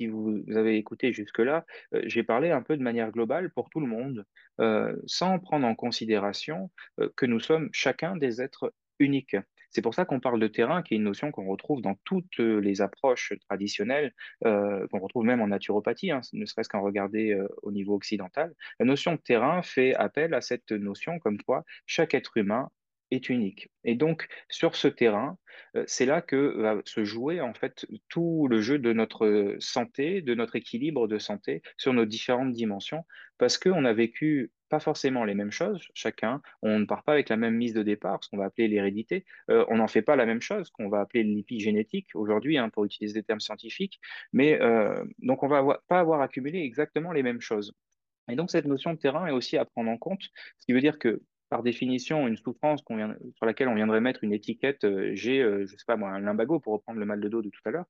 si 0.00 0.08
vous 0.08 0.42
avez 0.56 0.76
écouté 0.76 1.12
jusque-là, 1.12 1.64
euh, 1.94 2.02
j'ai 2.06 2.24
parlé 2.24 2.50
un 2.50 2.62
peu 2.62 2.76
de 2.76 2.82
manière 2.82 3.12
globale 3.12 3.50
pour 3.50 3.70
tout 3.70 3.78
le 3.78 3.86
monde, 3.86 4.24
euh, 4.60 4.96
sans 5.06 5.38
prendre 5.38 5.68
en 5.68 5.76
considération 5.76 6.70
que 7.14 7.26
nous 7.26 7.38
sommes 7.38 7.68
chacun 7.72 8.16
des 8.16 8.42
êtres 8.42 8.74
uniques. 8.98 9.36
C'est 9.70 9.82
pour 9.82 9.94
ça 9.94 10.04
qu'on 10.04 10.20
parle 10.20 10.40
de 10.40 10.46
terrain, 10.46 10.82
qui 10.82 10.94
est 10.94 10.96
une 10.96 11.04
notion 11.04 11.30
qu'on 11.30 11.46
retrouve 11.46 11.82
dans 11.82 11.96
toutes 12.04 12.38
les 12.38 12.80
approches 12.80 13.34
traditionnelles, 13.48 14.14
qu'on 14.42 14.98
retrouve 14.98 15.26
même 15.26 15.42
en 15.42 15.48
naturopathie, 15.48 16.10
hein, 16.10 16.22
ne 16.32 16.46
serait-ce 16.46 16.70
qu'en 16.70 16.80
regarder 16.80 17.38
au 17.62 17.70
niveau 17.70 17.94
occidental. 17.94 18.54
La 18.80 18.86
notion 18.86 19.12
de 19.12 19.18
terrain 19.18 19.60
fait 19.60 19.94
appel 19.94 20.32
à 20.32 20.40
cette 20.40 20.72
notion 20.72 21.18
comme 21.18 21.36
quoi 21.42 21.64
chaque 21.84 22.14
être 22.14 22.38
humain 22.38 22.70
est 23.10 23.28
unique. 23.28 23.70
Et 23.84 23.94
donc, 23.94 24.28
sur 24.48 24.76
ce 24.76 24.88
terrain, 24.88 25.38
euh, 25.76 25.84
c'est 25.86 26.06
là 26.06 26.22
que 26.22 26.60
va 26.60 26.80
se 26.84 27.04
jouer 27.04 27.40
en 27.40 27.54
fait 27.54 27.86
tout 28.08 28.48
le 28.48 28.60
jeu 28.60 28.78
de 28.78 28.92
notre 28.92 29.56
santé, 29.60 30.22
de 30.22 30.34
notre 30.34 30.56
équilibre 30.56 31.08
de 31.08 31.18
santé 31.18 31.62
sur 31.76 31.92
nos 31.92 32.04
différentes 32.04 32.52
dimensions, 32.52 33.04
parce 33.38 33.58
qu'on 33.58 33.84
a 33.84 33.92
vécu 33.92 34.50
pas 34.68 34.80
forcément 34.80 35.24
les 35.24 35.34
mêmes 35.34 35.50
choses, 35.50 35.88
chacun. 35.94 36.40
On 36.62 36.78
ne 36.78 36.84
part 36.84 37.02
pas 37.02 37.12
avec 37.12 37.28
la 37.28 37.36
même 37.36 37.54
mise 37.54 37.74
de 37.74 37.82
départ, 37.82 38.22
ce 38.22 38.28
qu'on 38.28 38.36
va 38.36 38.46
appeler 38.46 38.68
l'hérédité. 38.68 39.24
Euh, 39.50 39.64
on 39.68 39.76
n'en 39.76 39.88
fait 39.88 40.02
pas 40.02 40.16
la 40.16 40.26
même 40.26 40.40
chose, 40.40 40.70
qu'on 40.70 40.88
va 40.88 41.00
appeler 41.00 41.24
l'épigénétique 41.24 42.08
aujourd'hui, 42.14 42.58
hein, 42.58 42.68
pour 42.68 42.84
utiliser 42.84 43.20
des 43.20 43.24
termes 43.24 43.40
scientifiques. 43.40 44.00
Mais 44.32 44.60
euh, 44.60 45.04
donc, 45.18 45.42
on 45.42 45.48
va 45.48 45.80
pas 45.88 46.00
avoir 46.00 46.20
accumulé 46.20 46.60
exactement 46.60 47.12
les 47.12 47.22
mêmes 47.22 47.40
choses. 47.40 47.72
Et 48.30 48.36
donc, 48.36 48.50
cette 48.50 48.66
notion 48.66 48.92
de 48.92 48.98
terrain 48.98 49.26
est 49.26 49.32
aussi 49.32 49.56
à 49.56 49.64
prendre 49.64 49.90
en 49.90 49.96
compte, 49.96 50.22
ce 50.58 50.66
qui 50.66 50.72
veut 50.72 50.80
dire 50.80 50.98
que 50.98 51.22
par 51.48 51.62
définition, 51.62 52.28
une 52.28 52.36
souffrance 52.36 52.82
sur 52.84 53.46
laquelle 53.46 53.68
on 53.68 53.74
viendrait 53.74 54.02
mettre 54.02 54.22
une 54.22 54.34
étiquette, 54.34 54.84
euh, 54.84 55.12
j'ai, 55.14 55.40
euh, 55.40 55.64
je 55.66 55.76
sais 55.76 55.84
pas 55.86 55.96
moi, 55.96 56.10
un 56.10 56.20
lumbago, 56.20 56.60
pour 56.60 56.74
reprendre 56.74 56.98
le 57.00 57.06
mal 57.06 57.20
de 57.20 57.28
dos 57.28 57.40
de 57.40 57.48
tout 57.48 57.60
à 57.64 57.70
l'heure, 57.70 57.86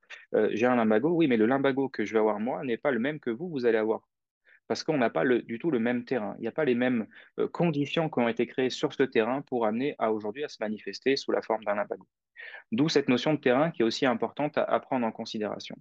j'ai 0.53 0.67
un 0.67 0.77
lumbago, 0.77 1.11
oui, 1.11 1.27
mais 1.27 1.37
le 1.37 1.47
lumbago 1.47 1.89
que 1.89 2.05
je 2.05 2.13
vais 2.13 2.21
avoir 2.21 2.39
moi 2.39 2.63
n'est 2.65 2.77
pas 2.77 2.93
le 2.93 3.01
même 3.01 3.19
que 3.19 3.31
vous, 3.31 3.49
vous 3.49 3.67
allez 3.67 3.79
avoir. 3.79 4.03
Parce 4.69 4.85
qu'on 4.85 4.99
n'a 4.99 5.11
pas 5.11 5.25
du 5.25 5.59
tout 5.59 5.70
le 5.70 5.79
même 5.79 6.05
terrain. 6.05 6.35
Il 6.38 6.43
n'y 6.43 6.49
a 6.49 6.53
pas 6.53 6.65
les 6.65 6.75
mêmes 6.75 7.06
conditions 7.53 8.09
qui 8.09 8.19
ont 8.20 8.29
été 8.29 8.47
créées 8.47 8.70
sur 8.70 8.93
ce 8.93 9.03
terrain 9.03 9.43
pour 9.43 9.67
amener 9.67 9.94
à 9.99 10.12
aujourd'hui 10.12 10.44
à 10.44 10.49
se 10.49 10.59
manifester 10.61 11.17
sous 11.17 11.32
la 11.32 11.43
forme 11.43 11.65
d'un 11.65 11.75
lumbago. 11.75 12.06
D'où 12.70 12.88
cette 12.88 13.09
notion 13.09 13.35
de 13.35 13.41
terrain 13.41 13.70
qui 13.70 13.82
est 13.82 13.85
aussi 13.85 14.05
importante 14.05 14.59
à 14.59 14.81
prendre 14.81 15.06
en 15.06 15.12
considération. 15.12 15.76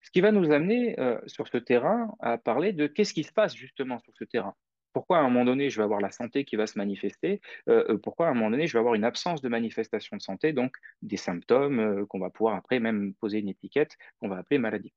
Ce 0.00 0.10
qui 0.10 0.22
va 0.22 0.32
nous 0.32 0.50
amener 0.50 0.96
sur 1.26 1.48
ce 1.48 1.58
terrain 1.58 2.14
à 2.18 2.38
parler 2.38 2.72
de 2.72 2.86
qu'est-ce 2.86 3.12
qui 3.12 3.24
se 3.24 3.32
passe 3.32 3.54
justement 3.54 3.98
sur 4.00 4.14
ce 4.16 4.24
terrain 4.24 4.54
pourquoi 4.92 5.18
à 5.18 5.20
un 5.20 5.24
moment 5.24 5.44
donné, 5.44 5.70
je 5.70 5.78
vais 5.78 5.84
avoir 5.84 6.00
la 6.00 6.10
santé 6.10 6.44
qui 6.44 6.56
va 6.56 6.66
se 6.66 6.78
manifester 6.78 7.40
euh, 7.68 7.84
euh, 7.90 7.98
Pourquoi 7.98 8.28
à 8.28 8.30
un 8.30 8.34
moment 8.34 8.50
donné, 8.50 8.66
je 8.66 8.74
vais 8.74 8.78
avoir 8.78 8.94
une 8.94 9.04
absence 9.04 9.40
de 9.40 9.48
manifestation 9.48 10.16
de 10.16 10.22
santé, 10.22 10.52
donc 10.52 10.76
des 11.00 11.16
symptômes 11.16 11.80
euh, 11.80 12.06
qu'on 12.06 12.18
va 12.18 12.30
pouvoir 12.30 12.56
après 12.56 12.80
même 12.80 13.14
poser 13.14 13.38
une 13.38 13.48
étiquette 13.48 13.96
qu'on 14.18 14.28
va 14.28 14.38
appeler 14.38 14.58
maladie 14.58 14.92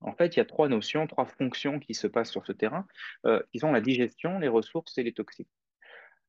En 0.00 0.12
fait, 0.12 0.36
il 0.36 0.38
y 0.38 0.42
a 0.42 0.44
trois 0.44 0.68
notions, 0.68 1.06
trois 1.06 1.26
fonctions 1.26 1.78
qui 1.78 1.94
se 1.94 2.06
passent 2.06 2.30
sur 2.30 2.46
ce 2.46 2.52
terrain, 2.52 2.86
qui 3.50 3.58
sont 3.58 3.72
la 3.72 3.80
digestion, 3.80 4.38
les 4.38 4.48
ressources 4.48 4.98
et 4.98 5.02
les 5.02 5.12
toxiques. 5.12 5.48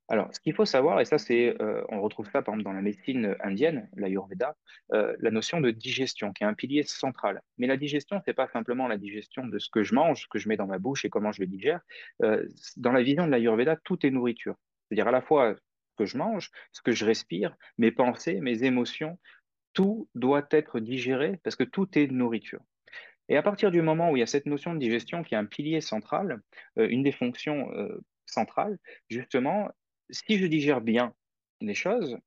Alors, 0.09 0.33
ce 0.33 0.39
qu'il 0.39 0.53
faut 0.53 0.65
savoir, 0.65 1.01
et 1.01 1.05
ça, 1.05 1.17
c'est, 1.17 1.61
euh, 1.61 1.83
on 1.89 2.01
retrouve 2.01 2.29
ça 2.31 2.41
par 2.41 2.53
exemple 2.53 2.63
dans 2.63 2.71
la 2.71 2.81
médecine 2.81 3.35
indienne, 3.41 3.89
l'Ayurveda, 3.97 4.55
euh, 4.93 5.13
la 5.19 5.31
notion 5.31 5.59
de 5.59 5.69
digestion, 5.69 6.31
qui 6.31 6.43
est 6.43 6.47
un 6.47 6.53
pilier 6.53 6.83
central. 6.83 7.41
Mais 7.57 7.67
la 7.67 7.75
digestion, 7.75 8.21
c'est 8.23 8.33
pas 8.33 8.47
simplement 8.47 8.87
la 8.87 8.97
digestion 8.97 9.45
de 9.45 9.59
ce 9.59 9.69
que 9.69 9.83
je 9.83 9.93
mange, 9.93 10.21
ce 10.21 10.27
que 10.27 10.39
je 10.39 10.47
mets 10.47 10.55
dans 10.55 10.67
ma 10.67 10.79
bouche 10.79 11.03
et 11.03 11.09
comment 11.09 11.33
je 11.33 11.41
le 11.41 11.47
digère. 11.47 11.81
Euh, 12.23 12.47
dans 12.77 12.93
la 12.93 13.03
vision 13.03 13.25
de 13.25 13.31
l'Ayurveda, 13.31 13.75
tout 13.83 14.05
est 14.05 14.09
nourriture. 14.09 14.55
C'est-à-dire 14.87 15.09
à 15.09 15.11
la 15.11 15.21
fois 15.21 15.55
ce 15.55 15.95
que 15.97 16.05
je 16.05 16.17
mange, 16.17 16.51
ce 16.71 16.81
que 16.81 16.93
je 16.93 17.03
respire, 17.03 17.57
mes 17.77 17.91
pensées, 17.91 18.39
mes 18.39 18.63
émotions, 18.63 19.19
tout 19.73 20.07
doit 20.15 20.47
être 20.51 20.79
digéré 20.79 21.37
parce 21.43 21.57
que 21.57 21.65
tout 21.65 21.99
est 21.99 22.07
nourriture. 22.07 22.61
Et 23.29 23.37
à 23.37 23.43
partir 23.43 23.71
du 23.71 23.81
moment 23.81 24.11
où 24.11 24.17
il 24.17 24.19
y 24.19 24.23
a 24.23 24.27
cette 24.27 24.45
notion 24.45 24.73
de 24.73 24.79
digestion 24.79 25.23
qui 25.23 25.35
est 25.35 25.37
un 25.37 25.45
pilier 25.45 25.81
central, 25.81 26.41
une 26.77 27.03
des 27.03 27.11
fonctions 27.11 27.69
centrales, 28.25 28.77
justement, 29.09 29.69
si 30.09 30.37
je 30.37 30.45
digère 30.45 30.81
bien 30.81 31.13
les 31.61 31.73
choses, 31.73 32.17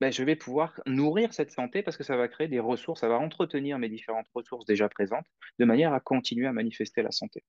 ben, 0.00 0.12
je 0.12 0.22
vais 0.22 0.36
pouvoir 0.36 0.80
nourrir 0.86 1.32
cette 1.32 1.50
santé 1.50 1.82
parce 1.82 1.96
que 1.96 2.04
ça 2.04 2.16
va 2.16 2.28
créer 2.28 2.48
des 2.48 2.60
ressources, 2.60 3.00
ça 3.00 3.08
va 3.08 3.18
entretenir 3.18 3.78
mes 3.78 3.88
différentes 3.88 4.28
ressources 4.34 4.64
déjà 4.64 4.88
présentes 4.88 5.26
de 5.58 5.64
manière 5.64 5.92
à 5.92 6.00
continuer 6.00 6.46
à 6.46 6.52
manifester 6.52 7.02
la 7.02 7.10
santé. 7.10 7.42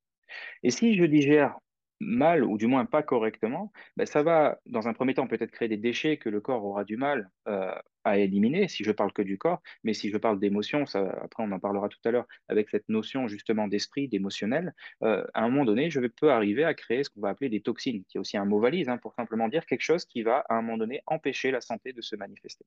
Et 0.63 0.71
si 0.71 0.95
je 0.95 1.03
digère 1.05 1.57
mal 1.99 2.43
ou 2.43 2.57
du 2.57 2.67
moins 2.67 2.85
pas 2.85 3.03
correctement, 3.03 3.71
ben 3.97 4.05
ça 4.05 4.23
va 4.23 4.59
dans 4.65 4.87
un 4.87 4.93
premier 4.93 5.13
temps 5.13 5.27
peut-être 5.27 5.51
créer 5.51 5.67
des 5.67 5.77
déchets 5.77 6.17
que 6.17 6.29
le 6.29 6.41
corps 6.41 6.63
aura 6.63 6.83
du 6.83 6.97
mal 6.97 7.29
euh, 7.47 7.73
à 8.03 8.17
éliminer 8.17 8.67
si 8.67 8.83
je 8.83 8.91
parle 8.91 9.11
que 9.11 9.21
du 9.21 9.37
corps, 9.37 9.61
mais 9.83 9.93
si 9.93 10.09
je 10.09 10.17
parle 10.17 10.39
d'émotion, 10.39 10.85
après 10.93 11.43
on 11.43 11.51
en 11.51 11.59
parlera 11.59 11.89
tout 11.89 11.99
à 12.05 12.11
l'heure 12.11 12.27
avec 12.47 12.69
cette 12.69 12.87
notion 12.89 13.27
justement 13.27 13.67
d'esprit, 13.67 14.07
d'émotionnel, 14.07 14.73
euh, 15.03 15.25
à 15.33 15.43
un 15.43 15.49
moment 15.49 15.65
donné, 15.65 15.89
je 15.89 15.99
peux 15.99 16.31
arriver 16.31 16.63
à 16.63 16.73
créer 16.73 17.03
ce 17.03 17.09
qu'on 17.09 17.21
va 17.21 17.29
appeler 17.29 17.49
des 17.49 17.61
toxines, 17.61 18.03
qui 18.05 18.17
est 18.17 18.19
aussi 18.19 18.37
un 18.37 18.45
mot 18.45 18.59
valise 18.59 18.89
hein, 18.89 18.97
pour 18.97 19.13
simplement 19.13 19.47
dire 19.47 19.65
quelque 19.65 19.81
chose 19.81 20.05
qui 20.05 20.23
va 20.23 20.45
à 20.49 20.55
un 20.55 20.61
moment 20.61 20.77
donné 20.77 21.01
empêcher 21.07 21.51
la 21.51 21.61
santé 21.61 21.93
de 21.93 22.01
se 22.01 22.15
manifester. 22.15 22.65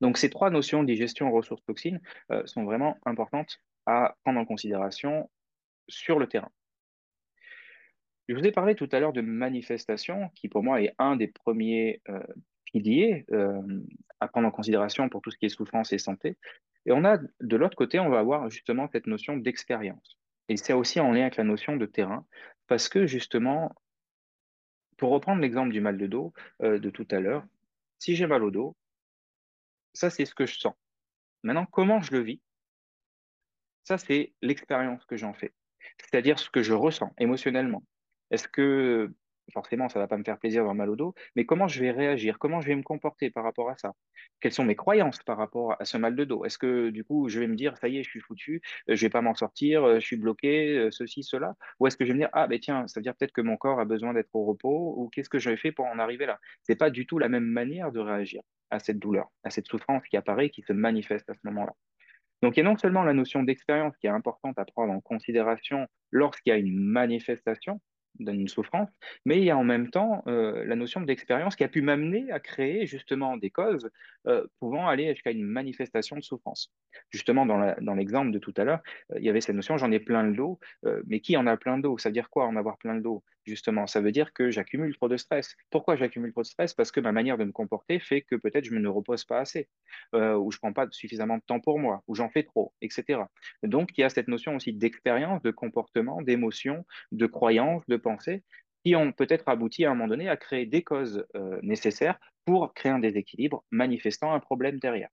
Donc 0.00 0.18
ces 0.18 0.30
trois 0.30 0.50
notions, 0.50 0.82
digestion, 0.82 1.30
ressources, 1.32 1.64
toxines, 1.64 2.00
euh, 2.32 2.44
sont 2.46 2.64
vraiment 2.64 2.98
importantes 3.06 3.60
à 3.86 4.16
prendre 4.24 4.40
en 4.40 4.44
considération 4.44 5.30
sur 5.88 6.18
le 6.18 6.26
terrain. 6.26 6.50
Je 8.30 8.36
vous 8.36 8.46
ai 8.46 8.52
parlé 8.52 8.76
tout 8.76 8.88
à 8.92 9.00
l'heure 9.00 9.12
de 9.12 9.22
manifestation, 9.22 10.28
qui 10.36 10.48
pour 10.48 10.62
moi 10.62 10.80
est 10.80 10.94
un 11.00 11.16
des 11.16 11.26
premiers 11.26 12.00
euh, 12.08 12.22
piliers 12.64 13.26
euh, 13.32 13.60
à 14.20 14.28
prendre 14.28 14.46
en 14.46 14.52
considération 14.52 15.08
pour 15.08 15.20
tout 15.20 15.32
ce 15.32 15.36
qui 15.36 15.46
est 15.46 15.48
souffrance 15.48 15.92
et 15.92 15.98
santé. 15.98 16.38
Et 16.86 16.92
on 16.92 17.04
a, 17.04 17.18
de 17.18 17.56
l'autre 17.56 17.76
côté, 17.76 17.98
on 17.98 18.08
va 18.08 18.20
avoir 18.20 18.48
justement 18.48 18.86
cette 18.92 19.08
notion 19.08 19.36
d'expérience. 19.36 20.16
Et 20.48 20.56
c'est 20.56 20.72
aussi 20.72 21.00
en 21.00 21.10
lien 21.10 21.22
avec 21.22 21.38
la 21.38 21.42
notion 21.42 21.74
de 21.74 21.86
terrain, 21.86 22.24
parce 22.68 22.88
que 22.88 23.04
justement, 23.04 23.74
pour 24.96 25.10
reprendre 25.10 25.42
l'exemple 25.42 25.72
du 25.72 25.80
mal 25.80 25.98
de 25.98 26.06
dos 26.06 26.32
euh, 26.62 26.78
de 26.78 26.88
tout 26.88 27.08
à 27.10 27.18
l'heure, 27.18 27.44
si 27.98 28.14
j'ai 28.14 28.28
mal 28.28 28.44
au 28.44 28.52
dos, 28.52 28.76
ça 29.92 30.08
c'est 30.08 30.24
ce 30.24 30.36
que 30.36 30.46
je 30.46 30.56
sens. 30.56 30.74
Maintenant, 31.42 31.66
comment 31.66 32.00
je 32.00 32.12
le 32.12 32.20
vis 32.20 32.40
Ça, 33.82 33.98
c'est 33.98 34.34
l'expérience 34.40 35.04
que 35.06 35.16
j'en 35.16 35.34
fais. 35.34 35.52
C'est-à-dire 35.98 36.38
ce 36.38 36.48
que 36.48 36.62
je 36.62 36.74
ressens 36.74 37.12
émotionnellement. 37.18 37.82
Est-ce 38.30 38.48
que, 38.48 39.12
forcément, 39.52 39.88
ça 39.88 39.98
va 39.98 40.06
pas 40.08 40.16
me 40.16 40.24
faire 40.24 40.38
plaisir 40.38 40.60
d'avoir 40.60 40.74
mal 40.74 40.90
au 40.90 40.96
dos, 40.96 41.14
mais 41.36 41.44
comment 41.46 41.68
je 41.68 41.80
vais 41.80 41.90
réagir? 41.90 42.38
Comment 42.38 42.60
je 42.60 42.68
vais 42.68 42.76
me 42.76 42.82
comporter 42.82 43.30
par 43.30 43.44
rapport 43.44 43.70
à 43.70 43.76
ça? 43.76 43.92
Quelles 44.40 44.52
sont 44.52 44.64
mes 44.64 44.76
croyances 44.76 45.22
par 45.22 45.36
rapport 45.38 45.76
à 45.80 45.84
ce 45.84 45.96
mal 45.96 46.16
de 46.16 46.24
dos? 46.24 46.44
Est-ce 46.44 46.58
que, 46.58 46.90
du 46.90 47.04
coup, 47.04 47.28
je 47.28 47.40
vais 47.40 47.46
me 47.46 47.56
dire: 47.56 47.76
«Ça 47.78 47.88
y 47.88 47.98
est, 47.98 48.02
je 48.02 48.10
suis 48.10 48.20
foutu, 48.20 48.60
heu, 48.88 48.94
je 48.96 49.00
vais 49.06 49.10
pas 49.10 49.22
m'en 49.22 49.34
sortir, 49.34 49.84
heu, 49.86 50.00
je 50.00 50.06
suis 50.06 50.16
bloqué, 50.16 50.76
heu, 50.78 50.90
ceci, 50.90 51.22
cela»? 51.22 51.54
Ou 51.80 51.86
est-ce 51.86 51.96
que 51.96 52.04
je 52.04 52.10
vais 52.10 52.14
me 52.14 52.20
dire: 52.20 52.30
«Ah, 52.32 52.46
beh, 52.46 52.60
tiens, 52.60 52.86
ça 52.88 53.00
veut 53.00 53.02
dire 53.02 53.14
peut-être 53.16 53.32
que 53.32 53.40
mon 53.40 53.56
corps 53.56 53.80
a 53.80 53.84
besoin 53.84 54.12
d'être 54.14 54.30
au 54.34 54.44
repos» 54.44 54.94
ou 54.98 55.08
«Qu'est-ce 55.10 55.28
que 55.30 55.38
j'ai 55.38 55.56
fait 55.56 55.72
pour 55.72 55.86
en 55.86 55.98
arriver 55.98 56.26
là?» 56.26 56.38
c'est 56.62 56.76
pas 56.76 56.90
du 56.90 57.06
tout 57.06 57.18
la 57.18 57.28
même 57.28 57.44
manière 57.44 57.92
de 57.92 58.00
réagir 58.00 58.42
à 58.70 58.78
cette 58.78 58.98
douleur, 58.98 59.28
à 59.44 59.50
cette 59.50 59.66
souffrance 59.66 60.04
qui 60.08 60.16
apparaît, 60.16 60.50
qui 60.50 60.62
se 60.62 60.72
manifeste 60.72 61.28
à 61.30 61.34
ce 61.34 61.40
moment-là. 61.44 61.72
Donc, 62.42 62.56
il 62.56 62.60
y 62.60 62.62
a 62.62 62.68
non 62.68 62.76
seulement 62.76 63.02
la 63.04 63.12
notion 63.14 63.42
d'expérience 63.42 63.96
qui 63.98 64.06
est 64.06 64.10
importante 64.10 64.58
à 64.58 64.64
prendre 64.64 64.92
en 64.92 65.00
considération 65.00 65.86
lorsqu'il 66.10 66.50
y 66.50 66.54
a 66.54 66.58
une 66.58 66.74
manifestation 66.74 67.80
d'une 68.18 68.48
souffrance, 68.48 68.88
mais 69.24 69.38
il 69.38 69.44
y 69.44 69.50
a 69.50 69.56
en 69.56 69.64
même 69.64 69.90
temps 69.90 70.22
euh, 70.26 70.64
la 70.64 70.76
notion 70.76 71.00
d'expérience 71.00 71.56
qui 71.56 71.64
a 71.64 71.68
pu 71.68 71.82
m'amener 71.82 72.30
à 72.30 72.40
créer 72.40 72.86
justement 72.86 73.36
des 73.36 73.50
causes 73.50 73.90
euh, 74.26 74.46
pouvant 74.58 74.88
aller 74.88 75.08
jusqu'à 75.14 75.30
une 75.30 75.44
manifestation 75.44 76.16
de 76.16 76.22
souffrance. 76.22 76.72
Justement, 77.10 77.46
dans 77.46 77.94
l'exemple 77.94 78.32
de 78.32 78.38
tout 78.38 78.54
à 78.56 78.64
l'heure, 78.64 78.80
euh, 79.12 79.18
il 79.18 79.24
y 79.24 79.30
avait 79.30 79.40
cette 79.40 79.56
notion, 79.56 79.76
j'en 79.78 79.90
ai 79.92 80.00
plein 80.00 80.22
le 80.22 80.34
dos, 80.34 80.58
mais 81.06 81.20
qui 81.20 81.36
en 81.36 81.46
a 81.46 81.56
plein 81.56 81.78
de 81.78 81.82
dos? 81.82 81.98
Ça 81.98 82.08
veut 82.08 82.12
dire 82.12 82.30
quoi 82.30 82.46
en 82.46 82.56
avoir 82.56 82.78
plein 82.78 82.94
le 82.94 83.00
dos? 83.00 83.22
Justement, 83.46 83.86
ça 83.86 84.00
veut 84.00 84.12
dire 84.12 84.32
que 84.34 84.50
j'accumule 84.50 84.94
trop 84.94 85.08
de 85.08 85.16
stress. 85.16 85.56
Pourquoi 85.70 85.96
j'accumule 85.96 86.32
trop 86.32 86.42
de 86.42 86.46
stress? 86.46 86.74
Parce 86.74 86.92
que 86.92 87.00
ma 87.00 87.10
manière 87.10 87.38
de 87.38 87.44
me 87.44 87.52
comporter 87.52 87.98
fait 87.98 88.20
que 88.20 88.36
peut-être 88.36 88.64
je 88.64 88.74
me 88.74 88.80
ne 88.80 88.88
repose 88.88 89.24
pas 89.24 89.40
assez 89.40 89.68
où 90.12 90.50
je 90.50 90.58
prends 90.58 90.72
pas 90.72 90.86
suffisamment 90.90 91.38
de 91.38 91.42
temps 91.42 91.60
pour 91.60 91.78
moi, 91.78 92.02
où 92.06 92.14
j'en 92.14 92.28
fais 92.28 92.42
trop, 92.42 92.74
etc. 92.82 93.22
Donc, 93.62 93.90
il 93.96 94.02
y 94.02 94.04
a 94.04 94.10
cette 94.10 94.28
notion 94.28 94.56
aussi 94.56 94.72
d'expérience, 94.72 95.42
de 95.42 95.50
comportement, 95.50 96.22
d'émotion, 96.22 96.84
de 97.12 97.26
croyance, 97.26 97.82
de 97.88 97.96
pensée, 98.00 98.42
qui 98.84 98.96
ont 98.96 99.12
peut-être 99.12 99.48
abouti 99.48 99.84
à 99.84 99.90
un 99.90 99.94
moment 99.94 100.08
donné 100.08 100.28
à 100.28 100.36
créer 100.36 100.66
des 100.66 100.82
causes 100.82 101.26
euh, 101.34 101.58
nécessaires 101.62 102.18
pour 102.44 102.72
créer 102.74 102.92
un 102.92 102.98
déséquilibre 102.98 103.64
manifestant 103.70 104.32
un 104.32 104.40
problème 104.40 104.78
derrière. 104.78 105.10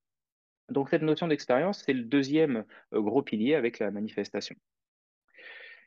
Donc, 0.69 0.89
cette 0.89 1.01
notion 1.01 1.27
d'expérience, 1.27 1.83
c'est 1.85 1.93
le 1.93 2.03
deuxième 2.03 2.65
euh, 2.93 3.01
gros 3.01 3.21
pilier 3.21 3.55
avec 3.55 3.79
la 3.79 3.91
manifestation. 3.91 4.55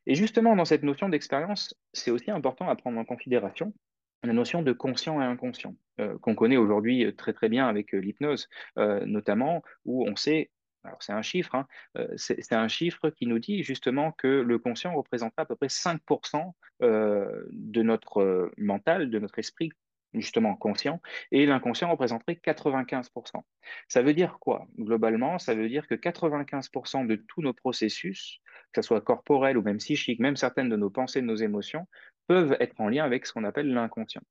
Et 0.07 0.14
justement, 0.14 0.57
dans 0.57 0.64
cette 0.64 0.83
notion 0.83 1.09
d'expérience, 1.09 1.75
c'est 1.92 2.11
aussi 2.11 2.30
important 2.30 2.69
à 2.69 2.76
prendre 2.76 2.99
en 2.99 3.04
considération 3.04 3.75
la 4.23 4.33
notion 4.35 4.62
de 4.62 4.73
conscient 4.73 5.21
et 5.21 5.25
inconscient, 5.25 5.75
euh, 5.99 6.19
qu'on 6.19 6.35
connaît 6.35 6.59
aujourd'hui 6.59 7.14
très 7.16 7.33
très 7.33 7.49
bien 7.49 7.66
avec 7.66 7.92
l'hypnose, 7.92 8.49
notamment 8.76 9.62
où 9.87 10.07
on 10.07 10.14
sait, 10.16 10.50
alors 10.84 11.02
c'est 11.02 11.12
un 11.12 11.22
chiffre, 11.22 11.54
hein, 11.54 11.66
euh, 11.99 12.08
c'est 12.16 12.52
un 12.52 12.68
chiffre 12.68 13.10
qui 13.10 13.26
nous 13.26 13.38
dit 13.38 13.62
justement 13.62 14.12
que 14.12 14.28
le 14.28 14.58
conscient 14.58 14.94
représentera 14.94 15.42
à 15.42 15.44
peu 15.44 15.56
près 15.56 15.68
5% 15.68 16.52
euh, 16.82 17.44
de 17.50 17.82
notre 17.82 18.22
euh, 18.22 18.50
mental, 18.56 19.10
de 19.10 19.18
notre 19.18 19.38
esprit 19.38 19.72
justement 20.14 20.56
conscient, 20.56 21.00
et 21.30 21.46
l'inconscient 21.46 21.88
représenterait 21.88 22.34
95%. 22.34 23.44
Ça 23.87 24.02
veut 24.02 24.12
dire 24.12 24.38
quoi? 24.40 24.66
Globalement, 24.76 25.38
ça 25.38 25.54
veut 25.54 25.68
dire 25.68 25.87
que 25.87 25.94
95% 25.94 27.06
de 27.06 27.14
tous 27.14 27.42
nos 27.42 27.52
processus, 27.52 28.40
que 28.72 28.82
ce 28.82 28.88
soit 28.88 29.02
corporel 29.02 29.56
ou 29.56 29.62
même 29.62 29.78
psychique, 29.78 30.18
même 30.18 30.34
certaines 30.34 30.68
de 30.68 30.76
nos 30.76 30.90
pensées, 30.90 31.20
de 31.20 31.26
nos 31.26 31.37
émotions, 31.37 31.87
peuvent 32.26 32.56
être 32.58 32.80
en 32.80 32.88
lien 32.88 33.04
avec 33.04 33.25
ce 33.25 33.32
qu'on 33.32 33.44
appelle 33.44 33.72
l'inconscient. 33.72 34.22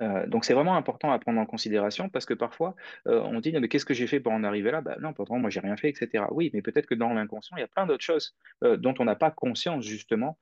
Euh, 0.00 0.26
donc 0.26 0.44
c'est 0.44 0.54
vraiment 0.54 0.76
important 0.76 1.12
à 1.12 1.18
prendre 1.18 1.40
en 1.40 1.46
considération 1.46 2.08
parce 2.08 2.26
que 2.26 2.34
parfois 2.34 2.74
euh, 3.06 3.20
on 3.20 3.40
dit 3.40 3.52
mais 3.52 3.68
qu'est-ce 3.68 3.84
que 3.84 3.94
j'ai 3.94 4.06
fait 4.06 4.20
pour 4.20 4.32
en 4.32 4.44
arriver 4.44 4.70
là? 4.70 4.80
Ben 4.80 4.96
non, 5.00 5.12
pourtant 5.12 5.38
moi 5.38 5.50
j'ai 5.50 5.60
rien 5.60 5.76
fait, 5.76 5.88
etc. 5.88 6.24
Oui, 6.30 6.50
mais 6.52 6.62
peut-être 6.62 6.86
que 6.86 6.94
dans 6.94 7.12
l'inconscient 7.12 7.56
il 7.56 7.60
y 7.60 7.64
a 7.64 7.68
plein 7.68 7.86
d'autres 7.86 8.04
choses 8.04 8.36
euh, 8.62 8.76
dont 8.76 8.94
on 8.98 9.04
n'a 9.04 9.16
pas 9.16 9.30
conscience 9.30 9.84
justement 9.84 10.38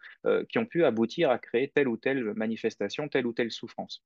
qui 0.48 0.58
ont 0.58 0.66
pu 0.66 0.84
aboutir 0.84 1.30
à 1.30 1.38
créer 1.38 1.68
telle 1.68 1.88
ou 1.88 1.96
telle 1.96 2.34
manifestation, 2.34 3.08
telle 3.08 3.26
ou 3.26 3.32
telle 3.32 3.50
souffrance. 3.50 4.04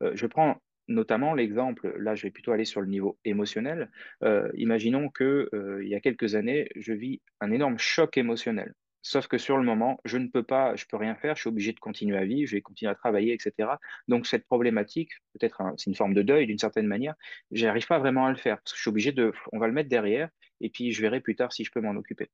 Je 0.00 0.26
prends 0.26 0.60
notamment 0.88 1.34
l'exemple, 1.34 1.94
là 1.98 2.14
je 2.14 2.24
vais 2.24 2.30
plutôt 2.30 2.52
aller 2.52 2.64
sur 2.64 2.80
le 2.80 2.86
niveau 2.86 3.18
émotionnel. 3.24 3.90
Imaginons 4.54 5.08
que 5.08 5.48
il 5.82 5.88
y 5.88 5.94
a 5.94 6.00
quelques 6.00 6.34
années, 6.34 6.68
je 6.76 6.92
vis 6.92 7.20
un 7.40 7.50
énorme 7.52 7.78
choc 7.78 8.16
émotionnel. 8.16 8.74
Sauf 9.02 9.26
que 9.26 9.38
sur 9.38 9.56
le 9.56 9.64
moment, 9.64 10.00
je 10.04 10.16
ne 10.18 10.28
peux 10.28 10.42
pas, 10.42 10.76
je 10.76 10.86
peux 10.86 10.96
rien 10.96 11.14
faire, 11.14 11.36
je 11.36 11.42
suis 11.42 11.48
obligé 11.48 11.72
de 11.72 11.80
continuer 11.80 12.16
à 12.16 12.24
vivre, 12.24 12.48
je 12.48 12.56
vais 12.56 12.62
continuer 12.62 12.90
à 12.90 12.94
travailler, 12.94 13.32
etc. 13.32 13.70
Donc 14.08 14.26
cette 14.26 14.46
problématique, 14.46 15.10
peut-être 15.34 15.62
c'est 15.76 15.90
une 15.90 15.96
forme 15.96 16.14
de 16.14 16.22
deuil 16.22 16.46
d'une 16.46 16.58
certaine 16.58 16.86
manière, 16.86 17.14
j'arrive 17.50 17.86
pas 17.86 17.98
vraiment 17.98 18.26
à 18.26 18.30
le 18.30 18.36
faire 18.36 18.58
je 18.66 18.80
suis 18.80 18.88
obligé 18.88 19.12
de, 19.12 19.32
on 19.52 19.58
va 19.58 19.66
le 19.66 19.72
mettre 19.72 19.88
derrière 19.88 20.28
et 20.60 20.70
puis 20.70 20.92
je 20.92 21.02
verrai 21.02 21.20
plus 21.20 21.36
tard 21.36 21.52
si 21.52 21.64
je 21.64 21.70
peux 21.70 21.80
m'en 21.80 21.96
occuper. 21.96 22.30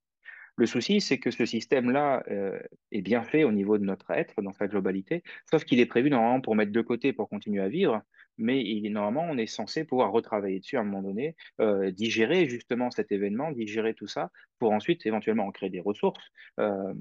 Le 0.58 0.66
souci, 0.66 1.00
c'est 1.00 1.18
que 1.18 1.30
ce 1.30 1.46
système-là 1.46 2.24
euh, 2.32 2.58
est 2.90 3.00
bien 3.00 3.22
fait 3.22 3.44
au 3.44 3.52
niveau 3.52 3.78
de 3.78 3.84
notre 3.84 4.10
être 4.10 4.42
dans 4.42 4.52
sa 4.52 4.66
globalité, 4.66 5.22
sauf 5.48 5.62
qu'il 5.64 5.78
est 5.78 5.86
prévu 5.86 6.10
normalement 6.10 6.40
pour 6.40 6.56
mettre 6.56 6.72
de 6.72 6.80
côté 6.80 7.12
pour 7.12 7.28
continuer 7.28 7.62
à 7.62 7.68
vivre, 7.68 8.02
mais 8.38 8.64
normalement, 8.90 9.24
on 9.30 9.38
est 9.38 9.46
censé 9.46 9.84
pouvoir 9.84 10.10
retravailler 10.10 10.58
dessus 10.58 10.76
à 10.76 10.80
un 10.80 10.84
moment 10.84 11.02
donné, 11.02 11.36
euh, 11.60 11.92
digérer 11.92 12.48
justement 12.48 12.90
cet 12.90 13.12
événement, 13.12 13.52
digérer 13.52 13.94
tout 13.94 14.08
ça, 14.08 14.32
pour 14.58 14.72
ensuite 14.72 15.06
éventuellement 15.06 15.46
en 15.46 15.52
créer 15.52 15.70
des 15.70 15.78
ressources. 15.78 16.28
Euh, 16.58 16.92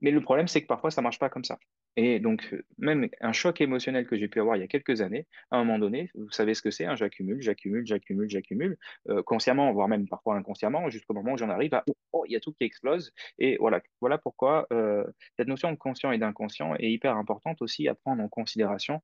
mais 0.00 0.12
le 0.12 0.20
problème, 0.20 0.46
c'est 0.46 0.62
que 0.62 0.68
parfois, 0.68 0.92
ça 0.92 1.02
marche 1.02 1.18
pas 1.18 1.30
comme 1.30 1.44
ça. 1.44 1.58
Et 1.96 2.20
donc, 2.20 2.48
euh, 2.52 2.64
même 2.78 3.08
un 3.20 3.32
choc 3.32 3.60
émotionnel 3.60 4.06
que 4.06 4.16
j'ai 4.16 4.28
pu 4.28 4.40
avoir 4.40 4.56
il 4.56 4.60
y 4.60 4.62
a 4.62 4.68
quelques 4.68 5.02
années, 5.02 5.26
à 5.50 5.56
un 5.56 5.64
moment 5.64 5.78
donné, 5.78 6.10
vous 6.14 6.30
savez 6.30 6.54
ce 6.54 6.62
que 6.62 6.70
c'est, 6.70 6.86
hein, 6.86 6.96
j'accumule, 6.96 7.42
j'accumule, 7.42 7.86
j'accumule, 7.86 8.30
j'accumule, 8.30 8.78
euh, 9.10 9.22
consciemment, 9.22 9.72
voire 9.72 9.88
même 9.88 10.08
parfois 10.08 10.36
inconsciemment, 10.36 10.88
jusqu'au 10.88 11.12
moment 11.12 11.32
où 11.32 11.36
j'en 11.36 11.50
arrive 11.50 11.74
à, 11.74 11.84
oh, 12.12 12.24
il 12.26 12.32
y 12.32 12.36
a 12.36 12.40
tout 12.40 12.52
qui 12.52 12.64
explose. 12.64 13.12
Et 13.38 13.58
voilà, 13.58 13.82
voilà 14.00 14.16
pourquoi 14.16 14.66
euh, 14.72 15.04
cette 15.36 15.48
notion 15.48 15.70
de 15.70 15.76
conscient 15.76 16.12
et 16.12 16.18
d'inconscient 16.18 16.74
est 16.76 16.90
hyper 16.90 17.16
importante 17.16 17.60
aussi 17.60 17.88
à 17.88 17.94
prendre 17.94 18.22
en 18.22 18.28
considération 18.28 19.02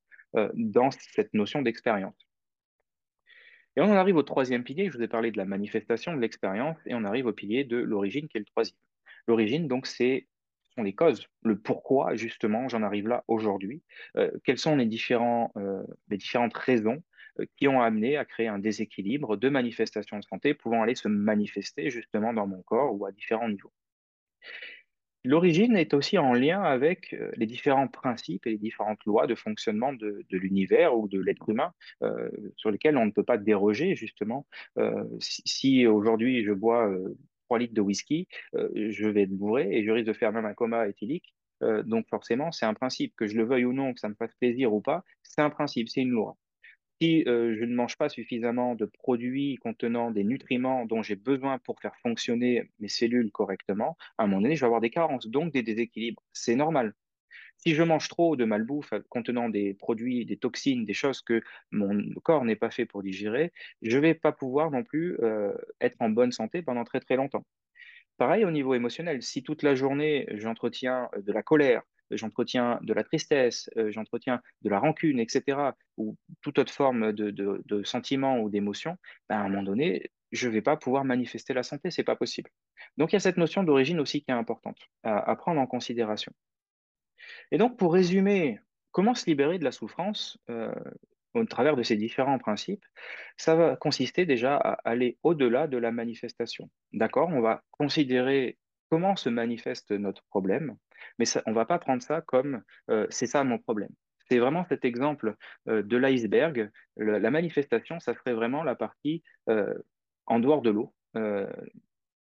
dans 0.55 0.91
cette 0.91 1.33
notion 1.33 1.63
d'expérience. 1.63 2.29
Et 3.77 3.81
on 3.81 3.85
en 3.85 3.95
arrive 3.95 4.17
au 4.17 4.23
troisième 4.23 4.65
pilier, 4.65 4.91
je 4.91 4.97
vous 4.97 5.03
ai 5.03 5.09
parlé 5.09 5.31
de 5.31 5.39
la 5.39 5.45
manifestation, 5.45 6.13
de 6.15 6.21
l'expérience, 6.21 6.77
et 6.85 6.95
on 6.95 7.05
arrive 7.05 7.27
au 7.27 7.33
pilier 7.33 7.65
de 7.65 7.77
l'origine, 7.77 8.29
qui 8.29 8.37
est 8.37 8.41
le 8.41 8.47
troisième. 8.47 8.77
L'origine, 9.27 9.69
donc, 9.69 9.87
c'est 9.87 10.27
ce 10.38 10.38
sont 10.79 10.85
les 10.85 10.95
causes, 10.95 11.27
le 11.43 11.59
pourquoi, 11.59 12.15
justement, 12.15 12.69
j'en 12.69 12.85
arrive 12.85 13.09
là 13.09 13.25
aujourd'hui. 13.27 13.83
Euh, 14.17 14.31
quelles 14.45 14.59
sont 14.59 14.77
les, 14.77 14.87
différents, 14.87 15.51
euh, 15.57 15.83
différentes 16.09 16.57
raisons 16.57 17.03
euh, 17.41 17.47
qui 17.57 17.67
ont 17.67 17.81
amené 17.81 18.17
à 18.17 18.25
créer 18.25 18.47
un 18.47 18.61
déséquilibre 18.61 19.37
de 19.37 19.49
manifestations 19.49 20.19
de 20.19 20.25
santé 20.25 20.55
pouvant 20.55 20.83
aller 20.83 20.95
se 20.95 21.09
manifester 21.09 21.91
justement 21.91 22.33
dans 22.33 22.47
mon 22.47 22.63
corps 22.63 22.95
ou 22.95 23.07
à 23.07 23.13
différents 23.13 23.49
niveaux? 23.49 23.73
L'origine 25.25 25.77
est 25.77 25.95
aussi 25.95 26.17
en 26.17 26.33
lien 26.33 26.63
avec 26.63 27.15
les 27.35 27.47
différents 27.47 27.89
principes 27.89 28.47
et 28.47 28.51
les 28.51 28.57
différentes 28.57 29.05
lois 29.05 29.27
de 29.27 29.35
fonctionnement 29.35 29.93
de, 29.93 30.25
l'univers 30.31 30.97
ou 30.97 31.09
de 31.09 31.21
l'être 31.21 31.49
humain 31.49 31.73
sur 32.57 32.71
lesquels 32.71 32.97
on 32.97 33.05
ne 33.05 33.11
peut 33.11 33.25
pas 33.25 33.37
déroger, 33.37 33.97
justement. 33.97 34.47
Si 35.19 35.87
aujourd'hui 35.89 36.45
je 36.45 36.53
bois 36.53 36.89
3 37.49 37.59
litres 37.59 37.75
de 37.75 37.81
whisky, 37.81 38.29
euh, 38.55 38.69
je 38.91 39.09
vais 39.09 39.23
être 39.23 39.59
et 39.59 39.85
je 39.85 39.91
risque 39.91 40.07
de 40.07 40.13
faire 40.13 40.33
même 40.33 40.45
un 40.45 40.55
coma 40.55 40.87
éthylique. 40.87 41.35
Euh, 41.63 41.83
donc 41.83 42.07
forcément, 42.09 42.53
c'est 42.53 42.67
un 42.67 42.75
principe, 42.75 43.15
que 43.17 43.27
je 43.27 43.37
le 43.37 43.45
veuille 43.45 43.65
ou 43.65 43.73
non, 43.73 43.95
que 43.95 44.01
ça 44.01 44.09
me 44.09 44.15
fasse 44.15 44.35
plaisir 44.39 44.73
ou 44.73 44.81
pas, 44.81 45.03
c'est 45.23 45.41
un 45.41 45.51
principe, 45.51 45.89
c'est 45.89 46.03
une 46.03 46.11
loi. 46.11 46.37
Si 47.01 47.25
euh, 47.27 47.57
je 47.59 47.65
ne 47.65 47.75
mange 47.75 47.97
pas 47.97 48.09
suffisamment 48.09 48.75
de 48.75 48.85
produits 48.85 49.57
contenant 49.57 50.11
des 50.11 50.25
nutriments 50.25 50.85
dont 50.85 51.03
j'ai 51.03 51.17
besoin 51.17 51.59
pour 51.59 51.81
faire 51.81 51.97
fonctionner 52.03 52.71
mes 52.81 52.89
cellules 52.89 53.31
correctement, 53.31 53.97
à 54.19 54.25
un 54.25 54.27
moment 54.27 54.43
donné, 54.43 54.57
je 54.57 54.61
vais 54.61 54.67
avoir 54.67 54.81
des 54.81 54.91
carences, 54.91 55.27
donc 55.27 55.53
des 55.53 55.63
déséquilibres. 55.63 56.23
C'est 56.33 56.57
normal. 56.57 56.95
Si 57.59 57.75
je 57.75 57.83
mange 57.83 58.09
trop 58.09 58.37
de 58.37 58.45
malbouffe 58.45 58.95
contenant 59.09 59.49
des 59.49 59.75
produits, 59.75 60.25
des 60.25 60.37
toxines, 60.37 60.85
des 60.85 60.95
choses 60.95 61.21
que 61.23 61.43
mon 61.73 62.15
corps 62.23 62.45
n'est 62.45 62.57
pas 62.57 62.71
fait 62.71 62.87
pour 62.87 63.03
digérer, 63.03 63.53
je 63.83 63.97
ne 63.97 64.03
vais 64.03 64.15
pas 64.15 64.31
pouvoir 64.31 64.71
non 64.71 64.85
plus 64.85 65.19
euh, 65.23 65.53
être 65.81 65.97
en 66.01 66.09
bonne 66.09 66.31
santé 66.31 66.63
pendant 66.63 66.85
très 66.85 67.01
très 67.01 67.17
longtemps. 67.17 67.45
Pareil 68.17 68.45
au 68.45 68.53
niveau 68.53 68.75
émotionnel, 68.75 69.23
si 69.23 69.43
toute 69.43 69.65
la 69.65 69.75
journée 69.75 70.27
j'entretiens 70.35 71.09
euh, 71.17 71.21
de 71.21 71.33
la 71.33 71.43
colère, 71.43 71.83
j'entretiens 72.13 72.79
de 72.83 72.93
la 72.95 73.03
tristesse, 73.03 73.69
euh, 73.77 73.91
j'entretiens 73.91 74.41
de 74.63 74.71
la 74.71 74.79
rancune, 74.79 75.19
etc., 75.19 75.59
ou 75.97 76.17
toute 76.43 76.61
autre 76.61 76.73
forme 76.73 77.13
de, 77.13 77.83
sentiment 77.83 78.39
ou 78.39 78.51
d'émotion, 78.51 78.97
ben, 79.29 79.37
à 79.37 79.41
un 79.41 79.49
moment 79.49 79.65
donné, 79.65 80.13
je 80.31 80.47
ne 80.47 80.53
vais 80.53 80.63
pas 80.63 80.77
pouvoir 80.77 81.05
manifester 81.05 81.55
la 81.55 81.65
santé, 81.65 81.91
c'est 81.91 82.05
pas 82.05 82.17
possible. 82.17 82.51
Donc 82.99 83.13
il 83.13 83.17
y 83.17 83.17
a 83.17 83.21
cette 83.21 83.37
notion 83.37 83.65
d'origine 83.65 83.99
aussi 83.99 84.23
qui 84.23 84.31
est 84.31 84.35
importante 84.35 84.79
à 85.03 85.35
prendre 85.37 85.61
en 85.61 85.67
considération. 85.67 86.33
Et 87.51 87.59
donc 87.59 87.77
pour 87.77 87.93
résumer, 87.93 88.61
comment 88.93 89.15
se 89.15 89.27
libérer 89.27 89.59
de 89.59 89.65
la 89.65 89.73
souffrance 89.73 90.39
euh, 90.51 90.75
au 91.35 91.45
travers 91.45 91.77
de 91.77 91.83
ces 91.83 91.97
différents 91.97 92.39
principes, 92.39 92.85
ça 93.37 93.55
va 93.55 93.77
consister 93.77 94.27
déjà 94.27 94.57
à 94.57 94.73
aller 94.85 95.19
au-delà 95.23 95.67
de 95.67 95.77
la 95.77 95.93
manifestation. 95.93 96.71
D'accord? 96.93 97.29
On 97.29 97.41
va 97.41 97.63
considérer 97.71 98.59
comment 98.91 99.17
se 99.17 99.29
manifeste 99.29 99.91
notre 99.91 100.25
problème, 100.31 100.77
mais 101.19 101.27
on 101.47 101.51
ne 101.51 101.55
va 101.55 101.67
pas 101.67 101.79
prendre 101.79 102.03
ça 102.03 102.23
comme 102.23 102.63
euh, 102.91 103.07
c'est 103.11 103.27
ça 103.27 103.45
mon 103.45 103.59
problème. 103.59 103.91
C'est 104.31 104.39
vraiment 104.39 104.65
cet 104.69 104.85
exemple 104.85 105.37
euh, 105.69 105.83
de 105.83 105.97
l'iceberg. 105.97 106.71
La 106.97 107.31
manifestation, 107.31 108.01
ça 108.01 108.15
serait 108.15 108.35
vraiment 108.35 108.63
la 108.63 108.75
partie 108.75 109.23
en 110.27 110.41
dehors 110.41 110.63
de 110.63 110.71
l'eau. 110.71 110.93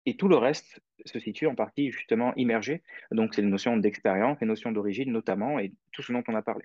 Et 0.06 0.16
tout 0.16 0.28
le 0.28 0.36
reste 0.36 0.80
se 1.04 1.18
situe 1.18 1.46
en 1.46 1.54
partie 1.54 1.90
justement 1.90 2.34
immergé. 2.36 2.82
Donc, 3.12 3.34
c'est 3.34 3.42
les 3.42 3.48
notions 3.48 3.76
d'expérience, 3.76 4.38
les 4.40 4.46
notions 4.46 4.72
d'origine 4.72 5.12
notamment, 5.12 5.58
et 5.58 5.72
tout 5.92 6.02
ce 6.02 6.12
dont 6.12 6.24
on 6.28 6.34
a 6.34 6.42
parlé. 6.42 6.64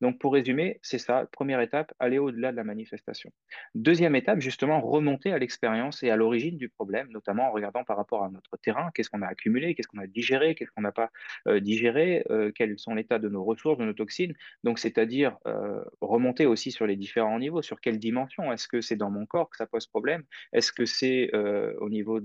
Donc, 0.00 0.18
pour 0.18 0.32
résumer, 0.32 0.80
c'est 0.82 0.98
ça. 0.98 1.26
Première 1.32 1.60
étape, 1.60 1.94
aller 1.98 2.18
au-delà 2.18 2.50
de 2.50 2.56
la 2.56 2.64
manifestation. 2.64 3.30
Deuxième 3.74 4.16
étape, 4.16 4.40
justement, 4.40 4.80
remonter 4.80 5.32
à 5.32 5.38
l'expérience 5.38 6.02
et 6.02 6.10
à 6.10 6.16
l'origine 6.16 6.58
du 6.58 6.68
problème, 6.68 7.08
notamment 7.10 7.48
en 7.48 7.52
regardant 7.52 7.84
par 7.84 7.96
rapport 7.96 8.24
à 8.24 8.30
notre 8.30 8.56
terrain, 8.56 8.90
qu'est-ce 8.94 9.08
qu'on 9.08 9.22
a 9.22 9.26
accumulé, 9.26 9.74
qu'est-ce 9.74 9.88
qu'on 9.88 9.98
a 9.98 10.06
digéré, 10.06 10.54
qu'est-ce 10.54 10.70
qu'on 10.72 10.82
n'a 10.82 10.92
pas 10.92 11.10
euh, 11.46 11.60
digéré, 11.60 12.24
euh, 12.30 12.50
quels 12.52 12.78
sont 12.78 12.94
l'état 12.94 13.18
de 13.18 13.28
nos 13.28 13.44
ressources, 13.44 13.78
de 13.78 13.84
nos 13.84 13.92
toxines. 13.92 14.34
Donc, 14.64 14.78
c'est-à-dire 14.78 15.38
euh, 15.46 15.82
remonter 16.00 16.46
aussi 16.46 16.70
sur 16.70 16.86
les 16.86 16.96
différents 16.96 17.38
niveaux, 17.38 17.62
sur 17.62 17.80
quelle 17.80 17.98
dimension? 17.98 18.52
Est-ce 18.52 18.68
que 18.68 18.80
c'est 18.80 18.96
dans 18.96 19.10
mon 19.10 19.26
corps 19.26 19.48
que 19.48 19.56
ça 19.56 19.66
pose 19.66 19.86
problème? 19.86 20.24
Est-ce 20.52 20.72
que 20.72 20.84
c'est 20.86 21.30
au 21.34 21.88
niveau 21.88 22.20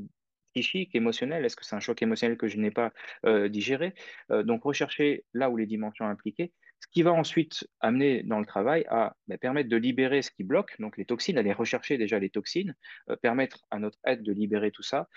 psychique, 0.54 0.96
émotionnel 0.96 1.46
Est-ce 1.46 1.56
que 1.56 1.66
c'est 1.66 1.76
un 1.76 1.80
choc 1.80 2.02
émotionnel 2.02 2.38
que 2.38 2.48
je 2.48 2.58
n'ai 2.58 2.72
pas 2.72 2.92
digéré? 3.50 3.94
Donc, 4.30 4.64
rechercher 4.64 5.26
là 5.34 5.50
où 5.50 5.58
les 5.58 5.66
dimensions 5.66 6.06
impliquées 6.06 6.52
ce 6.80 6.88
qui 6.92 7.04
va 7.04 7.12
ensuite 7.12 7.68
amener 7.82 8.24
dans 8.24 8.40
le 8.40 8.46
travail 8.46 8.86
à 8.90 9.16
ben, 9.28 9.38
permettre 9.38 9.70
de 9.70 9.78
libérer 9.78 10.22
ce 10.22 10.32
qui 10.32 10.44
bloque, 10.44 10.76
donc 10.80 10.98
les 10.98 11.06
toxines, 11.06 11.38
aller 11.38 11.54
rechercher 11.54 11.98
déjà 11.98 12.20
les 12.20 12.30
toxines, 12.30 12.76
euh, 13.10 13.16
permettre 13.18 13.66
à 13.70 13.80
notre 13.80 13.98
aide 14.06 14.24
de 14.24 14.32
libérer 14.32 14.72
tout 14.72 14.84
ça 14.84 15.08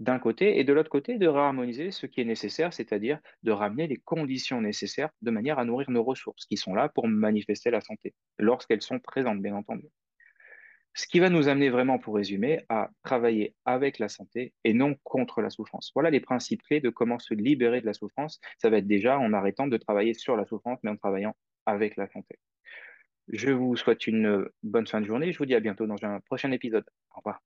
d'un 0.00 0.18
côté, 0.18 0.58
et 0.58 0.64
de 0.64 0.72
l'autre 0.72 0.90
côté, 0.90 1.16
de 1.18 1.28
réharmoniser 1.28 1.92
ce 1.92 2.06
qui 2.06 2.20
est 2.20 2.24
nécessaire, 2.24 2.72
c'est-à-dire 2.72 3.20
de 3.44 3.52
ramener 3.52 3.86
les 3.86 3.98
conditions 3.98 4.60
nécessaires 4.60 5.10
de 5.20 5.30
manière 5.30 5.60
à 5.60 5.64
nourrir 5.64 5.90
nos 5.90 6.02
ressources 6.02 6.44
qui 6.46 6.56
sont 6.56 6.74
là 6.74 6.88
pour 6.88 7.06
manifester 7.06 7.70
la 7.70 7.80
santé, 7.80 8.14
lorsqu'elles 8.38 8.82
sont 8.82 8.98
présentes, 8.98 9.40
bien 9.40 9.54
entendu. 9.54 9.86
Ce 10.94 11.06
qui 11.06 11.20
va 11.20 11.30
nous 11.30 11.48
amener 11.48 11.70
vraiment, 11.70 11.98
pour 11.98 12.14
résumer, 12.14 12.64
à 12.68 12.90
travailler 13.02 13.54
avec 13.64 13.98
la 13.98 14.08
santé 14.08 14.52
et 14.64 14.74
non 14.74 14.94
contre 15.04 15.40
la 15.40 15.50
souffrance. 15.50 15.90
Voilà 15.94 16.10
les 16.10 16.20
principes 16.20 16.62
clés 16.62 16.80
de 16.80 16.90
comment 16.90 17.18
se 17.18 17.34
libérer 17.34 17.80
de 17.80 17.86
la 17.86 17.94
souffrance. 17.94 18.40
Ça 18.58 18.68
va 18.68 18.78
être 18.78 18.86
déjà 18.86 19.18
en 19.18 19.32
arrêtant 19.32 19.66
de 19.66 19.76
travailler 19.76 20.14
sur 20.14 20.36
la 20.36 20.44
souffrance, 20.44 20.78
mais 20.82 20.90
en 20.90 20.96
travaillant 20.96 21.34
avec 21.66 21.96
la 21.96 22.08
santé. 22.08 22.38
Je 23.28 23.50
vous 23.50 23.76
souhaite 23.76 24.06
une 24.06 24.48
bonne 24.62 24.86
fin 24.86 25.00
de 25.00 25.06
journée. 25.06 25.32
Je 25.32 25.38
vous 25.38 25.46
dis 25.46 25.54
à 25.54 25.60
bientôt 25.60 25.86
dans 25.86 26.04
un 26.04 26.20
prochain 26.20 26.50
épisode. 26.50 26.84
Au 27.14 27.18
revoir. 27.18 27.40